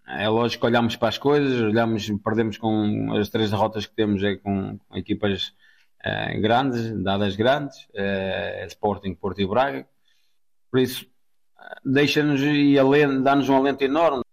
É 0.07 0.29
lógico 0.29 0.61
que 0.61 0.67
olhamos 0.67 0.95
para 0.95 1.09
as 1.09 1.17
coisas, 1.17 1.61
olhamos, 1.61 2.09
perdemos 2.23 2.57
com 2.57 3.13
as 3.13 3.29
três 3.29 3.51
derrotas 3.51 3.85
que 3.85 3.93
temos 3.93 4.23
é 4.23 4.37
com, 4.37 4.79
com 4.79 4.97
equipas 4.97 5.53
uh, 6.03 6.41
grandes, 6.41 7.03
dadas 7.03 7.35
grandes, 7.35 7.87
Sporting, 8.69 9.13
Porto 9.13 9.39
e 9.39 9.45
Braga. 9.45 9.87
Por 10.71 10.79
isso, 10.79 11.05
deixa-nos 11.83 12.41
e 12.41 12.77
dá-nos 13.21 13.49
um 13.49 13.55
alento 13.55 13.83
enorme. 13.83 14.23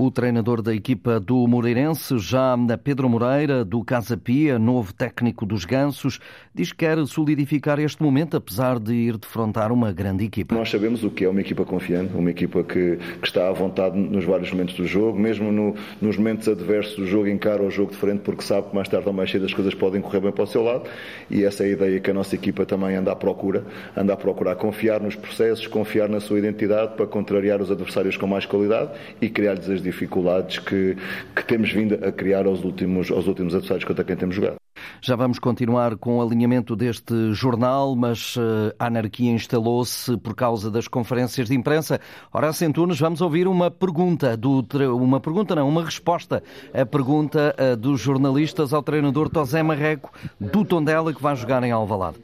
O 0.00 0.12
treinador 0.12 0.62
da 0.62 0.72
equipa 0.72 1.18
do 1.18 1.44
Moreirense, 1.48 2.16
já 2.20 2.56
Pedro 2.84 3.08
Moreira, 3.08 3.64
do 3.64 3.82
Casa 3.82 4.16
Pia, 4.16 4.56
novo 4.56 4.94
técnico 4.94 5.44
dos 5.44 5.64
Gansos, 5.64 6.20
diz 6.54 6.70
que 6.70 6.86
quer 6.86 7.04
solidificar 7.04 7.80
este 7.80 8.00
momento, 8.00 8.36
apesar 8.36 8.78
de 8.78 8.94
ir 8.94 9.18
defrontar 9.18 9.72
uma 9.72 9.90
grande 9.90 10.24
equipa. 10.24 10.54
Nós 10.54 10.70
sabemos 10.70 11.02
o 11.02 11.10
que 11.10 11.24
é 11.24 11.28
uma 11.28 11.40
equipa 11.40 11.64
confiante, 11.64 12.14
uma 12.14 12.30
equipa 12.30 12.62
que, 12.62 12.96
que 13.20 13.26
está 13.26 13.48
à 13.48 13.52
vontade 13.52 13.98
nos 13.98 14.24
vários 14.24 14.52
momentos 14.52 14.76
do 14.76 14.86
jogo, 14.86 15.18
mesmo 15.18 15.50
no, 15.50 15.74
nos 16.00 16.16
momentos 16.16 16.46
adversos 16.46 16.94
do 16.94 17.04
jogo, 17.04 17.26
encara 17.26 17.60
o 17.60 17.68
jogo 17.68 17.90
de 17.90 17.96
frente, 17.96 18.20
porque 18.20 18.42
sabe 18.42 18.68
que 18.68 18.76
mais 18.76 18.88
tarde 18.88 19.08
ou 19.08 19.12
mais 19.12 19.28
cedo 19.28 19.46
as 19.46 19.52
coisas 19.52 19.74
podem 19.74 20.00
correr 20.00 20.20
bem 20.20 20.30
para 20.30 20.44
o 20.44 20.46
seu 20.46 20.62
lado, 20.62 20.88
e 21.28 21.42
essa 21.42 21.64
é 21.64 21.66
a 21.66 21.70
ideia 21.70 21.98
que 21.98 22.08
a 22.12 22.14
nossa 22.14 22.36
equipa 22.36 22.64
também 22.64 22.94
anda 22.94 23.10
à 23.10 23.16
procura, 23.16 23.64
anda 23.96 24.12
a 24.12 24.16
procurar 24.16 24.54
confiar 24.54 25.00
nos 25.00 25.16
processos, 25.16 25.66
confiar 25.66 26.08
na 26.08 26.20
sua 26.20 26.38
identidade 26.38 26.94
para 26.94 27.04
contrariar 27.04 27.60
os 27.60 27.68
adversários 27.68 28.16
com 28.16 28.28
mais 28.28 28.46
qualidade 28.46 28.92
e 29.20 29.28
criar-lhes 29.28 29.68
as 29.68 29.87
dificuldades 29.90 30.58
que, 30.58 30.96
que 31.34 31.44
temos 31.44 31.72
vindo 31.72 31.94
a 31.94 32.12
criar 32.12 32.46
aos 32.46 32.64
últimos, 32.64 33.10
aos 33.10 33.26
últimos 33.26 33.54
adversários 33.54 33.84
contra 33.84 34.04
quem 34.04 34.16
temos 34.16 34.34
jogado. 34.34 34.56
Já 35.00 35.16
vamos 35.16 35.38
continuar 35.38 35.96
com 35.96 36.18
o 36.18 36.22
alinhamento 36.22 36.76
deste 36.76 37.32
jornal, 37.32 37.94
mas 37.96 38.36
uh, 38.36 38.72
a 38.78 38.86
anarquia 38.86 39.32
instalou-se 39.32 40.16
por 40.18 40.34
causa 40.34 40.70
das 40.70 40.88
conferências 40.88 41.48
de 41.48 41.54
imprensa. 41.54 42.00
Ora, 42.32 42.50
Antunes, 42.62 42.98
vamos 42.98 43.20
ouvir 43.20 43.46
uma 43.46 43.70
pergunta, 43.70 44.36
do, 44.36 44.64
uma 44.96 45.20
pergunta 45.20 45.54
não, 45.54 45.68
uma 45.68 45.84
resposta. 45.84 46.42
A 46.72 46.84
pergunta 46.84 47.54
uh, 47.58 47.76
dos 47.76 48.00
jornalistas 48.00 48.72
ao 48.72 48.82
treinador 48.82 49.28
Tosé 49.28 49.62
Marreco, 49.62 50.12
do 50.40 50.64
Tondela, 50.64 51.12
que 51.12 51.22
vai 51.22 51.36
jogar 51.36 51.62
em 51.62 51.70
Alvalade. 51.70 52.16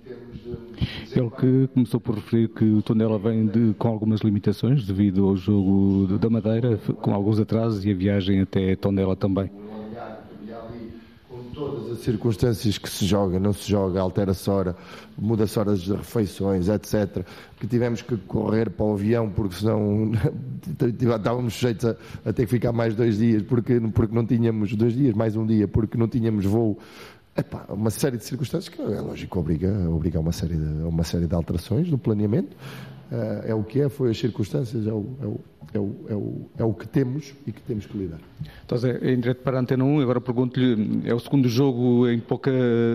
Ele 1.15 1.31
que 1.31 1.69
começou 1.73 2.01
por 2.01 2.17
referir 2.17 2.49
que 2.49 2.65
o 2.65 2.83
Tondela 2.83 3.19
vem 3.19 3.47
de, 3.47 3.75
com 3.79 3.89
algumas 3.89 4.21
limitações 4.21 4.87
devido 4.87 5.27
ao 5.27 5.37
jogo 5.37 6.19
da 6.19 6.29
Madeira, 6.29 6.77
com 6.77 7.15
alguns 7.15 7.39
atrasos 7.39 7.85
e 7.85 7.91
a 7.91 7.95
viagem 7.95 8.41
até 8.41 8.75
Tondela 8.75 9.15
também 9.15 9.51
todas 11.55 11.93
as 11.93 11.99
circunstâncias 12.01 12.77
que 12.77 12.91
se 12.91 13.07
joga, 13.07 13.39
não 13.39 13.53
se 13.53 13.69
joga, 13.71 14.01
altera-se 14.01 14.51
hora, 14.51 14.77
muda-se 15.17 15.59
horas 15.59 15.81
de 15.81 15.93
refeições, 15.93 16.69
etc., 16.69 17.25
que 17.59 17.67
tivemos 17.67 18.03
que 18.03 18.17
correr 18.17 18.69
para 18.69 18.85
o 18.85 18.93
avião 18.93 19.31
porque 19.31 19.55
senão 19.55 20.13
estávamos 21.17 21.55
sujeitos 21.55 21.87
a, 21.87 21.97
a, 22.27 22.33
ter 22.33 22.45
que 22.45 22.51
ficar 22.51 22.73
mais 22.73 22.95
dois 22.95 23.19
dias 23.19 23.43
porque, 23.43 23.81
porque 23.95 24.15
não 24.15 24.27
tínhamos, 24.27 24.75
dois 24.75 24.93
dias, 24.95 25.15
mais 25.15 25.37
um 25.37 25.47
dia, 25.47 25.69
porque 25.69 25.97
não 25.97 26.09
tínhamos 26.09 26.45
voo. 26.45 26.79
Epá, 27.37 27.65
uma 27.69 27.91
série 27.91 28.17
de 28.17 28.25
circunstâncias 28.25 28.73
que 28.73 28.81
é 28.81 29.01
lógico 29.01 29.41
obriga, 29.41 29.69
obriga 29.91 30.19
a 30.19 30.21
uma 30.21 30.31
série 30.31 30.55
de, 30.55 30.85
uma 30.85 31.03
série 31.03 31.27
de 31.27 31.35
alterações 31.35 31.91
no 31.91 31.99
planeamento. 31.99 32.57
Uh, 33.11 33.43
é 33.47 33.55
o 33.55 33.63
que 33.63 33.81
é, 33.81 33.89
foi 33.89 34.11
as 34.11 34.19
circunstâncias, 34.19 34.87
é 34.87 34.93
o, 34.93 35.07
é 35.21 35.27
o, 35.27 35.41
é 35.75 35.79
o, 35.79 35.97
é 36.09 36.15
o, 36.15 36.51
é 36.59 36.65
o 36.65 36.73
que 36.73 36.87
temos 36.87 37.35
e 37.45 37.53
que 37.53 37.61
temos 37.61 37.87
que 37.87 37.99
lidar. 37.99 38.21
Então, 38.65 38.79
em 39.03 39.19
direto 39.19 39.43
para 39.43 39.59
a 39.59 39.61
Antena 39.61 39.85
1, 39.85 40.01
agora 40.01 40.21
pergunto-lhe, 40.21 41.03
é 41.05 41.13
o 41.13 41.19
segundo 41.19 41.49
jogo 41.49 42.09
em, 42.09 42.21
pouca, 42.21 42.51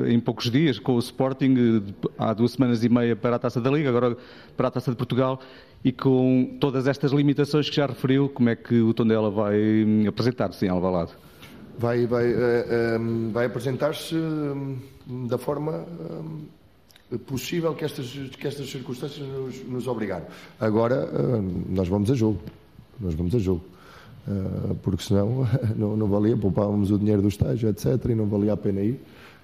em 0.08 0.19
poucos 0.19 0.50
dias 0.50 0.79
com 0.79 0.93
o 0.93 1.00
Sporting, 1.00 1.84
há 2.17 2.34
duas 2.34 2.53
semanas 2.53 2.84
e 2.84 2.89
meia 2.89 3.15
para 3.15 3.36
a 3.36 3.39
Taça 3.39 3.60
da 3.60 3.69
Liga, 3.69 3.89
agora 3.89 4.17
para 4.55 4.69
a 4.69 4.72
Taça 4.72 4.89
de 4.89 4.98
Portugal, 4.98 5.39
e 5.84 5.91
com 5.91 6.58
todas 6.60 6.88
estas 6.88 7.12
limitações 7.12 7.69
que 7.69 7.75
já 7.75 7.86
referiu, 7.86 8.29
como 8.29 8.50
é 8.50 8.55
que 8.55 8.79
o 8.79 8.93
Tondela 8.93 9.29
vai 9.29 10.05
apresentar-se 10.08 10.65
em 10.65 10.69
Alvalade? 10.69 11.12
Vai, 11.79 12.05
vai, 12.05 12.33
uh, 12.33 13.31
vai 13.31 13.45
apresentar-se 13.45 14.15
da 15.29 15.38
forma 15.38 15.86
possível 17.25 17.74
que 17.74 17.86
estas, 17.86 18.07
que 18.07 18.48
estas 18.48 18.69
circunstâncias 18.69 19.27
nos, 19.27 19.63
nos 19.63 19.88
obrigaram. 19.88 20.25
Agora, 20.59 21.05
uh, 21.05 21.63
nós 21.69 21.88
vamos 21.88 22.12
a 22.12 22.15
jogo. 22.15 22.39
Nós 23.00 23.15
vamos 23.15 23.33
a 23.33 23.39
jogo. 23.39 23.63
Uh, 24.27 24.75
porque 24.83 25.03
senão 25.03 25.48
não, 25.75 25.98
não 25.98 26.07
valia, 26.07 26.38
poupávamos 26.38 26.91
o 26.91 27.00
dinheiro 27.00 27.21
do 27.21 27.29
estágio, 27.29 27.69
etc. 27.69 27.86
E 28.09 28.15
não 28.15 28.27
valia 28.27 28.53
a 28.53 28.57
pena 28.57 28.81
ir. 28.81 29.00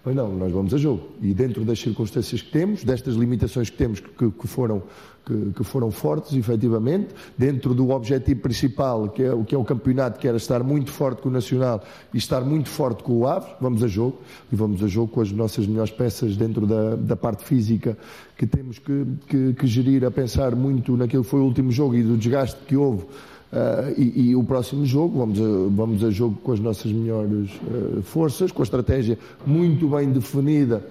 Mas 0.06 0.16
não, 0.16 0.32
nós 0.32 0.52
vamos 0.52 0.72
a 0.72 0.78
jogo. 0.78 1.02
E 1.20 1.34
dentro 1.34 1.66
das 1.66 1.80
circunstâncias 1.80 2.40
que 2.40 2.52
temos, 2.52 2.84
destas 2.84 3.16
limitações 3.16 3.72
que 3.72 3.78
temos, 3.78 4.00
que, 4.00 4.30
que 4.30 4.48
foram, 4.48 4.84
que, 5.26 5.52
que, 5.58 5.64
foram 5.64 5.90
fortes, 5.90 6.34
efetivamente, 6.34 7.08
dentro 7.36 7.74
do 7.74 7.90
objetivo 7.90 8.42
principal, 8.42 9.10
que 9.10 9.24
é, 9.24 9.34
o 9.34 9.44
que 9.44 9.56
é 9.56 9.58
o 9.58 9.64
campeonato, 9.64 10.20
que 10.20 10.28
era 10.28 10.38
estar 10.38 10.64
muito 10.64 10.92
forte 10.92 11.24
com 11.24 11.30
o 11.30 11.32
Nacional 11.32 11.84
e 12.14 12.20
estar 12.20 12.42
muito 12.42 12.70
forte 12.70 13.02
com 13.02 13.14
o 13.14 13.28
Aves, 13.28 13.50
vamos 13.60 13.84
a 13.84 13.88
jogo. 13.88 14.20
E 14.52 14.56
vamos 14.56 14.84
a 14.84 14.88
jogo 14.88 15.12
com 15.12 15.22
as 15.22 15.32
nossas 15.32 15.66
melhores 15.66 15.92
peças 15.92 16.38
dentro 16.38 16.68
da, 16.68 16.96
da 16.96 17.16
parte 17.16 17.44
física, 17.44 17.98
que 18.38 18.46
temos 18.46 18.78
que, 18.78 19.08
que, 19.28 19.54
que 19.54 19.66
gerir 19.66 20.06
a 20.06 20.12
pensar 20.12 20.56
muito 20.56 20.96
naquilo 20.96 21.24
que 21.24 21.30
foi 21.30 21.40
o 21.40 21.46
último 21.46 21.72
jogo 21.72 21.96
e 21.96 22.04
do 22.04 22.16
desgaste 22.16 22.60
que 22.68 22.76
houve 22.76 23.06
Uh, 23.54 23.94
e, 23.96 24.30
e, 24.30 24.36
o 24.36 24.44
próximo 24.44 24.86
jogo, 24.86 25.20
vamos 25.20 25.40
a, 25.40 25.70
vamos 25.70 26.04
a 26.04 26.10
jogo 26.10 26.36
com 26.44 26.52
as 26.52 26.60
nossas 26.60 26.92
melhores 26.92 27.52
uh, 27.52 28.02
forças, 28.02 28.52
com 28.52 28.62
a 28.62 28.66
estratégia 28.66 29.18
muito 29.46 29.88
bem 29.88 30.10
definida, 30.10 30.84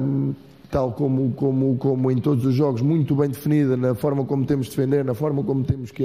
um, 0.00 0.32
tal 0.70 0.92
como, 0.92 1.32
como, 1.32 1.76
como 1.76 2.10
em 2.10 2.16
todos 2.18 2.46
os 2.46 2.54
jogos, 2.54 2.80
muito 2.80 3.14
bem 3.16 3.28
definida 3.28 3.76
na 3.76 3.92
forma 3.94 4.24
como 4.24 4.46
temos 4.46 4.66
de 4.66 4.76
defender, 4.76 5.04
na 5.04 5.14
forma 5.14 5.42
como 5.42 5.64
temos 5.64 5.90
que, 5.90 6.04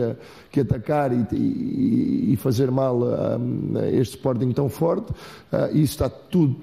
que 0.51 0.61
atacar 0.61 1.13
e, 1.13 1.27
e, 1.31 2.33
e 2.33 2.35
fazer 2.35 2.71
mal 2.71 3.01
a, 3.03 3.37
a, 3.79 3.91
este 3.91 4.15
Sporting 4.15 4.51
tão 4.51 4.67
forte. 4.67 5.11
Uh, 5.11 5.69
isso 5.71 5.93
está 5.93 6.09
tudo, 6.09 6.57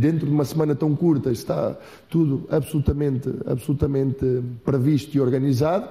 dentro 0.00 0.26
de 0.26 0.32
uma 0.32 0.46
semana 0.46 0.74
tão 0.74 0.96
curta, 0.96 1.30
está 1.30 1.76
tudo 2.08 2.48
absolutamente, 2.50 3.30
absolutamente 3.46 4.42
previsto 4.64 5.14
e 5.14 5.20
organizado. 5.20 5.88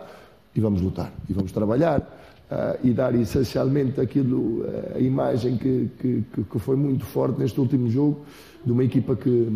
E 0.55 0.59
vamos 0.59 0.81
lutar, 0.81 1.13
e 1.29 1.31
vamos 1.31 1.51
trabalhar 1.51 2.18
uh, 2.51 2.77
e 2.83 2.91
dar 2.91 3.13
essencialmente 3.15 3.99
aquilo, 4.01 4.61
uh, 4.61 4.95
a 4.95 4.99
imagem 4.99 5.57
que, 5.57 5.89
que, 5.99 6.23
que, 6.43 6.59
foi 6.59 6.75
muito 6.75 7.05
forte 7.05 7.39
neste 7.39 7.59
último 7.59 7.89
jogo, 7.89 8.25
de 8.65 8.71
uma 8.71 8.83
equipa 8.83 9.15
que, 9.15 9.47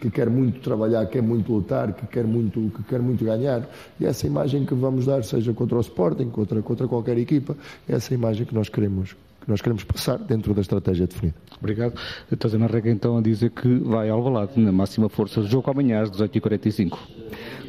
que 0.00 0.10
quer 0.10 0.30
muito 0.30 0.60
trabalhar, 0.60 1.06
quer 1.06 1.22
muito 1.22 1.52
lutar, 1.52 1.92
que 1.92 2.06
quer 2.06 2.24
muito, 2.24 2.70
que 2.76 2.82
quer 2.84 3.00
muito 3.00 3.24
ganhar. 3.24 3.68
E 3.98 4.06
essa 4.06 4.26
imagem 4.26 4.64
que 4.64 4.74
vamos 4.74 5.06
dar, 5.06 5.24
seja 5.24 5.52
contra 5.52 5.76
o 5.76 5.80
Sporting, 5.80 6.30
contra, 6.30 6.62
contra 6.62 6.86
qualquer 6.86 7.18
equipa, 7.18 7.56
é 7.88 7.94
essa 7.94 8.14
imagem 8.14 8.46
que 8.46 8.54
nós 8.54 8.68
queremos, 8.68 9.16
que 9.40 9.48
nós 9.48 9.60
queremos 9.60 9.84
passar 9.84 10.18
dentro 10.18 10.54
da 10.54 10.60
estratégia 10.60 11.06
definida. 11.06 11.36
Obrigado. 11.58 11.94
Estás 12.30 12.54
a 12.54 12.58
Marreca 12.58 12.90
então 12.90 13.18
a 13.18 13.20
dizer 13.20 13.50
que 13.50 13.68
vai 13.80 14.08
ao 14.08 14.22
balado 14.22 14.60
na 14.60 14.72
máxima 14.72 15.08
força. 15.08 15.42
Jogo 15.42 15.70
amanhã 15.70 16.02
às 16.02 16.10
18h45. 16.10 16.98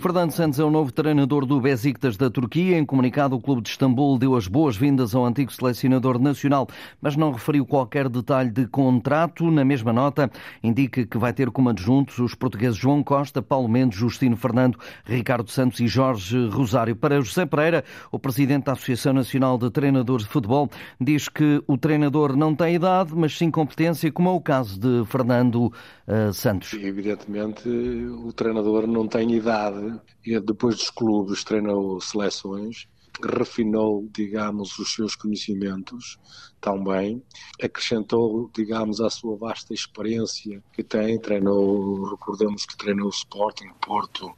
Fernando 0.01 0.31
Santos 0.31 0.57
é 0.57 0.63
o 0.63 0.69
novo 0.69 0.93
treinador 0.93 1.45
do 1.45 1.59
Besiktas 1.59 2.15
da 2.15 2.29
Turquia. 2.29 2.77
Em 2.77 2.85
comunicado, 2.85 3.35
o 3.35 3.41
clube 3.41 3.61
de 3.61 3.69
Istambul 3.69 4.17
deu 4.17 4.33
as 4.33 4.47
boas-vindas 4.47 5.13
ao 5.13 5.25
antigo 5.25 5.51
selecionador 5.51 6.17
nacional, 6.17 6.69
mas 7.01 7.17
não 7.17 7.33
referiu 7.33 7.65
qualquer 7.65 8.07
detalhe 8.07 8.49
de 8.49 8.65
contrato. 8.65 9.51
Na 9.51 9.65
mesma 9.65 9.91
nota, 9.91 10.31
indica 10.63 11.05
que 11.05 11.17
vai 11.17 11.33
ter 11.33 11.51
como 11.51 11.69
adjuntos 11.69 12.17
os 12.19 12.33
portugueses 12.33 12.77
João 12.77 13.03
Costa, 13.03 13.41
Paulo 13.41 13.67
Mendes, 13.67 13.99
Justino 13.99 14.37
Fernando, 14.37 14.79
Ricardo 15.03 15.51
Santos 15.51 15.81
e 15.81 15.87
Jorge 15.87 16.47
Rosário. 16.47 16.95
Para 16.95 17.19
José 17.19 17.45
Pereira, 17.45 17.83
o 18.09 18.17
presidente 18.17 18.65
da 18.65 18.71
Associação 18.71 19.11
Nacional 19.11 19.57
de 19.57 19.69
Treinadores 19.69 20.25
de 20.25 20.31
Futebol, 20.31 20.69
diz 20.99 21.27
que 21.27 21.61
o 21.69 21.77
treinador 21.77 22.35
não 22.35 22.55
tem 22.55 22.73
idade, 22.73 23.13
mas 23.15 23.37
sim 23.37 23.51
competência, 23.51 24.11
como 24.11 24.27
é 24.27 24.31
o 24.31 24.41
caso 24.41 24.79
de 24.79 25.05
Fernando 25.05 25.71
uh, 26.07 26.33
Santos. 26.33 26.73
Evidentemente, 26.73 27.69
o 27.69 28.33
treinador 28.33 28.87
não 28.87 29.07
tem 29.07 29.35
idade 29.35 30.01
e 30.25 30.39
depois 30.39 30.77
dos 30.77 30.89
clubes 30.89 31.43
treinou 31.43 32.01
seleções, 32.01 32.87
refinou, 33.23 34.09
digamos, 34.11 34.79
os 34.79 34.95
seus 34.95 35.13
conhecimentos 35.15 36.17
também, 36.59 37.21
acrescentou, 37.61 38.49
digamos, 38.51 38.99
a 38.99 39.11
sua 39.11 39.37
vasta 39.37 39.71
experiência 39.71 40.63
que 40.73 40.81
tem, 40.81 41.19
treinou, 41.19 42.09
recordemos 42.09 42.65
que 42.65 42.75
treinou 42.77 43.05
o 43.05 43.11
Sporting, 43.11 43.69
Porto, 43.79 44.35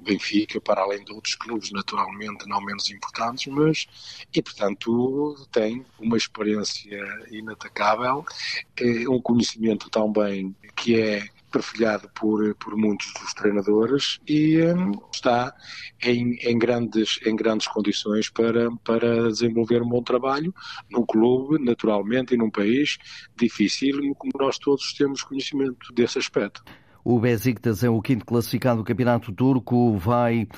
Benfica, 0.00 0.60
para 0.60 0.82
além 0.82 1.04
de 1.04 1.12
outros 1.12 1.34
clubes 1.34 1.70
naturalmente 1.70 2.46
não 2.46 2.60
menos 2.60 2.90
importantes, 2.90 3.52
mas 3.52 3.86
e 4.34 4.42
portanto 4.42 5.34
tem 5.50 5.84
uma 5.98 6.16
experiência 6.16 6.98
inatacável, 7.30 8.24
um 9.08 9.20
conhecimento 9.20 9.90
também 9.90 10.54
que 10.76 11.00
é 11.00 11.28
perfilhado 11.50 12.08
por, 12.10 12.54
por 12.56 12.76
muitos 12.76 13.12
dos 13.20 13.32
treinadores 13.34 14.20
e 14.26 14.60
um, 14.62 14.92
está 15.12 15.54
em, 16.02 16.36
em, 16.42 16.58
grandes, 16.58 17.18
em 17.24 17.34
grandes 17.34 17.66
condições 17.66 18.28
para, 18.28 18.70
para 18.84 19.28
desenvolver 19.28 19.82
um 19.82 19.88
bom 19.88 20.02
trabalho 20.02 20.54
num 20.90 21.04
clube, 21.04 21.62
naturalmente, 21.64 22.34
e 22.34 22.36
num 22.36 22.50
país 22.50 22.98
difícil, 23.36 24.14
como 24.16 24.32
nós 24.38 24.58
todos 24.58 24.92
temos 24.92 25.22
conhecimento 25.22 25.92
desse 25.92 26.18
aspecto. 26.18 26.62
O 27.04 27.18
Besiktas 27.18 27.84
é 27.84 27.88
o 27.88 28.02
quinto 28.02 28.24
classificado 28.24 28.78
do 28.78 28.84
Campeonato 28.84 29.32
Turco. 29.32 29.96
Vai 29.96 30.48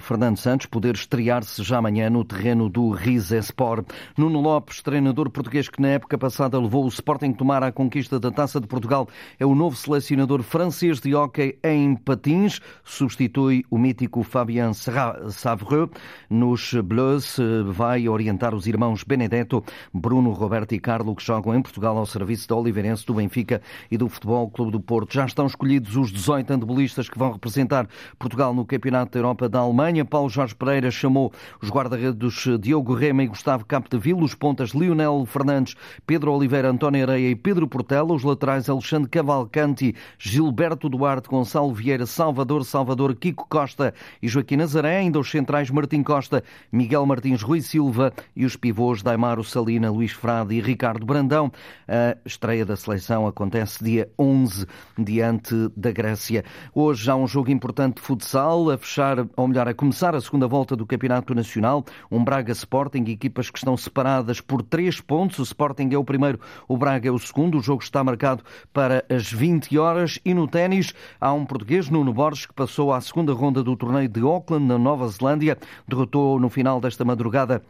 Fernando 0.00 0.36
Santos 0.36 0.66
poder 0.66 0.94
estrear-se 0.94 1.62
já 1.62 1.78
amanhã 1.78 2.10
no 2.10 2.24
terreno 2.24 2.68
do 2.68 2.90
Rizespor. 2.90 3.84
Nuno 4.16 4.40
Lopes, 4.40 4.82
treinador 4.82 5.30
português 5.30 5.68
que 5.68 5.80
na 5.80 5.88
época 5.88 6.18
passada 6.18 6.58
levou 6.58 6.84
o 6.84 6.88
Sporting 6.88 7.32
tomar 7.32 7.62
a 7.62 7.70
conquista 7.70 8.18
da 8.18 8.30
Taça 8.32 8.60
de 8.60 8.66
Portugal, 8.66 9.08
é 9.38 9.46
o 9.46 9.54
novo 9.54 9.76
selecionador 9.76 10.42
francês 10.42 10.98
de 11.00 11.14
hóquei 11.14 11.56
em 11.62 11.94
patins. 11.94 12.60
Substitui 12.82 13.64
o 13.70 13.78
mítico 13.78 14.24
Fabien 14.24 14.72
Savreux. 14.74 15.90
Nos 16.28 16.74
Bleus 16.74 17.36
vai 17.66 18.08
orientar 18.08 18.54
os 18.56 18.66
irmãos 18.66 19.04
Benedetto, 19.04 19.62
Bruno, 19.94 20.32
Roberto 20.32 20.74
e 20.74 20.80
Carlo, 20.80 21.14
que 21.14 21.24
jogam 21.24 21.54
em 21.54 21.62
Portugal 21.62 21.96
ao 21.96 22.06
serviço 22.06 22.48
da 22.48 22.56
Oliveirense, 22.56 23.06
do 23.06 23.14
Benfica 23.14 23.62
e 23.90 23.96
do 23.96 24.08
Futebol 24.08 24.50
Clube 24.50 24.72
do 24.72 24.80
Porto. 24.80 25.14
Já 25.14 25.26
estão 25.26 25.46
escolhidos 25.46 25.96
os 25.96 26.10
18 26.10 26.52
handebolistas 26.52 27.08
que 27.08 27.18
vão 27.18 27.30
representar 27.30 27.86
Portugal 28.18 28.52
no 28.52 28.64
Campeonato 28.64 28.95
Campeonato 28.96 29.12
da 29.12 29.18
Europa 29.18 29.48
da 29.48 29.58
Alemanha. 29.58 30.04
Paulo 30.04 30.30
Jorge 30.30 30.54
Pereira 30.54 30.90
chamou 30.90 31.30
os 31.60 31.68
guarda-redes 31.68 32.44
Diogo 32.60 32.94
Rema 32.94 33.22
e 33.24 33.26
Gustavo 33.26 33.64
Capdeville, 33.66 34.22
os 34.22 34.34
pontas 34.34 34.70
Lionel 34.70 35.26
Fernandes, 35.26 35.74
Pedro 36.06 36.32
Oliveira, 36.32 36.70
António 36.70 37.02
Areia 37.02 37.30
e 37.30 37.36
Pedro 37.36 37.68
Portela, 37.68 38.14
os 38.14 38.22
laterais 38.22 38.70
Alexandre 38.70 39.10
Cavalcanti, 39.10 39.94
Gilberto 40.18 40.88
Duarte, 40.88 41.28
Gonçalo 41.28 41.74
Vieira, 41.74 42.06
Salvador 42.06 42.64
Salvador, 42.64 43.14
Kiko 43.14 43.46
Costa 43.48 43.92
e 44.22 44.28
Joaquim 44.28 44.56
Nazaré, 44.56 44.98
ainda 44.98 45.18
os 45.18 45.30
centrais 45.30 45.70
Martim 45.70 46.02
Costa, 46.02 46.42
Miguel 46.72 47.04
Martins, 47.04 47.42
Rui 47.42 47.60
Silva 47.60 48.12
e 48.34 48.46
os 48.46 48.56
pivôs 48.56 49.02
Daimaro 49.02 49.44
Salina, 49.44 49.90
Luís 49.90 50.12
Frade 50.12 50.54
e 50.54 50.60
Ricardo 50.60 51.04
Brandão. 51.04 51.52
A 51.86 52.16
estreia 52.24 52.64
da 52.64 52.76
seleção 52.76 53.26
acontece 53.26 53.84
dia 53.84 54.08
11 54.18 54.66
diante 54.96 55.54
da 55.76 55.90
Grécia. 55.90 56.44
Hoje 56.74 57.10
há 57.10 57.16
um 57.16 57.26
jogo 57.26 57.50
importante 57.50 57.96
de 57.96 58.02
futsal, 58.02 58.70
a 58.70 58.78
fechar, 58.86 59.26
ou 59.36 59.48
melhor, 59.48 59.68
a 59.68 59.74
começar 59.74 60.14
a 60.14 60.20
segunda 60.20 60.46
volta 60.46 60.76
do 60.76 60.86
Campeonato 60.86 61.34
Nacional. 61.34 61.84
Um 62.10 62.22
Braga 62.22 62.52
Sporting, 62.52 63.04
equipas 63.08 63.50
que 63.50 63.58
estão 63.58 63.76
separadas 63.76 64.40
por 64.40 64.62
três 64.62 65.00
pontos. 65.00 65.38
O 65.38 65.42
Sporting 65.42 65.88
é 65.92 65.98
o 65.98 66.04
primeiro, 66.04 66.40
o 66.68 66.76
Braga 66.76 67.08
é 67.08 67.10
o 67.10 67.18
segundo. 67.18 67.58
O 67.58 67.62
jogo 67.62 67.82
está 67.82 68.02
marcado 68.02 68.42
para 68.72 69.04
as 69.10 69.30
20 69.32 69.76
horas. 69.76 70.18
E 70.24 70.32
no 70.32 70.46
ténis, 70.46 70.94
há 71.20 71.32
um 71.32 71.44
português, 71.44 71.90
Nuno 71.90 72.12
Borges, 72.12 72.46
que 72.46 72.54
passou 72.54 72.92
à 72.92 73.00
segunda 73.00 73.32
ronda 73.32 73.62
do 73.62 73.76
torneio 73.76 74.08
de 74.08 74.20
Auckland, 74.20 74.64
na 74.64 74.78
Nova 74.78 75.08
Zelândia. 75.08 75.58
Derrotou 75.86 76.38
no 76.38 76.48
final 76.48 76.80
desta 76.80 77.04
madrugada 77.04 77.62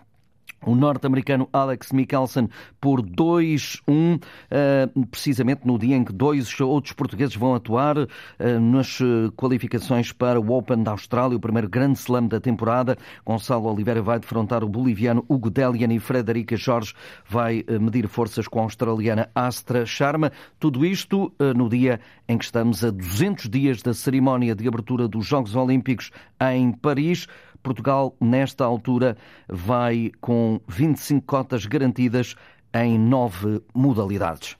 o 0.64 0.74
norte-americano 0.74 1.48
Alex 1.52 1.92
Mikkelsen 1.92 2.48
por 2.80 3.02
2-1, 3.02 4.20
eh, 4.50 4.88
precisamente 5.10 5.66
no 5.66 5.78
dia 5.78 5.96
em 5.96 6.04
que 6.04 6.12
dois 6.12 6.60
outros 6.60 6.92
portugueses 6.92 7.36
vão 7.36 7.54
atuar 7.54 7.96
eh, 8.38 8.58
nas 8.58 9.00
eh, 9.00 9.30
qualificações 9.36 10.12
para 10.12 10.40
o 10.40 10.52
Open 10.52 10.82
da 10.82 10.92
Austrália, 10.92 11.36
o 11.36 11.40
primeiro 11.40 11.68
grande 11.68 11.98
slam 11.98 12.26
da 12.26 12.40
temporada. 12.40 12.96
Gonçalo 13.24 13.70
Oliveira 13.72 14.02
vai 14.02 14.18
defrontar 14.18 14.64
o 14.64 14.68
boliviano 14.68 15.24
Hugo 15.28 15.50
Delian 15.50 15.92
e 15.92 16.00
Frederica 16.00 16.56
Jorge 16.56 16.94
vai 17.28 17.64
medir 17.80 18.08
forças 18.08 18.48
com 18.48 18.60
a 18.60 18.62
australiana 18.62 19.28
Astra 19.34 19.84
Sharma. 19.86 20.32
Tudo 20.58 20.84
isto 20.84 21.32
no 21.54 21.68
dia 21.68 22.00
em 22.28 22.36
que 22.38 22.44
estamos 22.44 22.84
a 22.84 22.90
200 22.90 23.48
dias 23.48 23.82
da 23.82 23.94
cerimónia 23.94 24.54
de 24.54 24.66
abertura 24.66 25.08
dos 25.08 25.26
Jogos 25.26 25.54
Olímpicos 25.54 26.10
em 26.40 26.72
Paris. 26.72 27.26
Portugal, 27.66 28.14
nesta 28.20 28.64
altura, 28.64 29.16
vai 29.48 30.12
com 30.20 30.60
25 30.68 31.26
cotas 31.26 31.66
garantidas 31.66 32.36
em 32.72 32.96
nove 32.96 33.60
modalidades. 33.74 34.56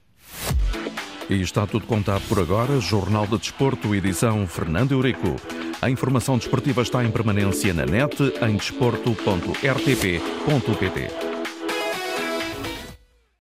E 1.29 1.41
está 1.41 1.65
tudo 1.65 1.87
contado 1.87 2.27
por 2.27 2.39
agora. 2.39 2.81
Jornal 2.81 3.25
de 3.25 3.37
Desporto, 3.37 3.95
edição 3.95 4.45
Fernando 4.45 4.91
Eurico. 4.91 5.37
A 5.81 5.89
informação 5.89 6.37
desportiva 6.37 6.81
está 6.81 7.01
em 7.01 7.11
permanência 7.11 7.73
na 7.73 7.85
net 7.85 8.21
em 8.41 8.57
desporto.rtp.pt. 8.57 11.36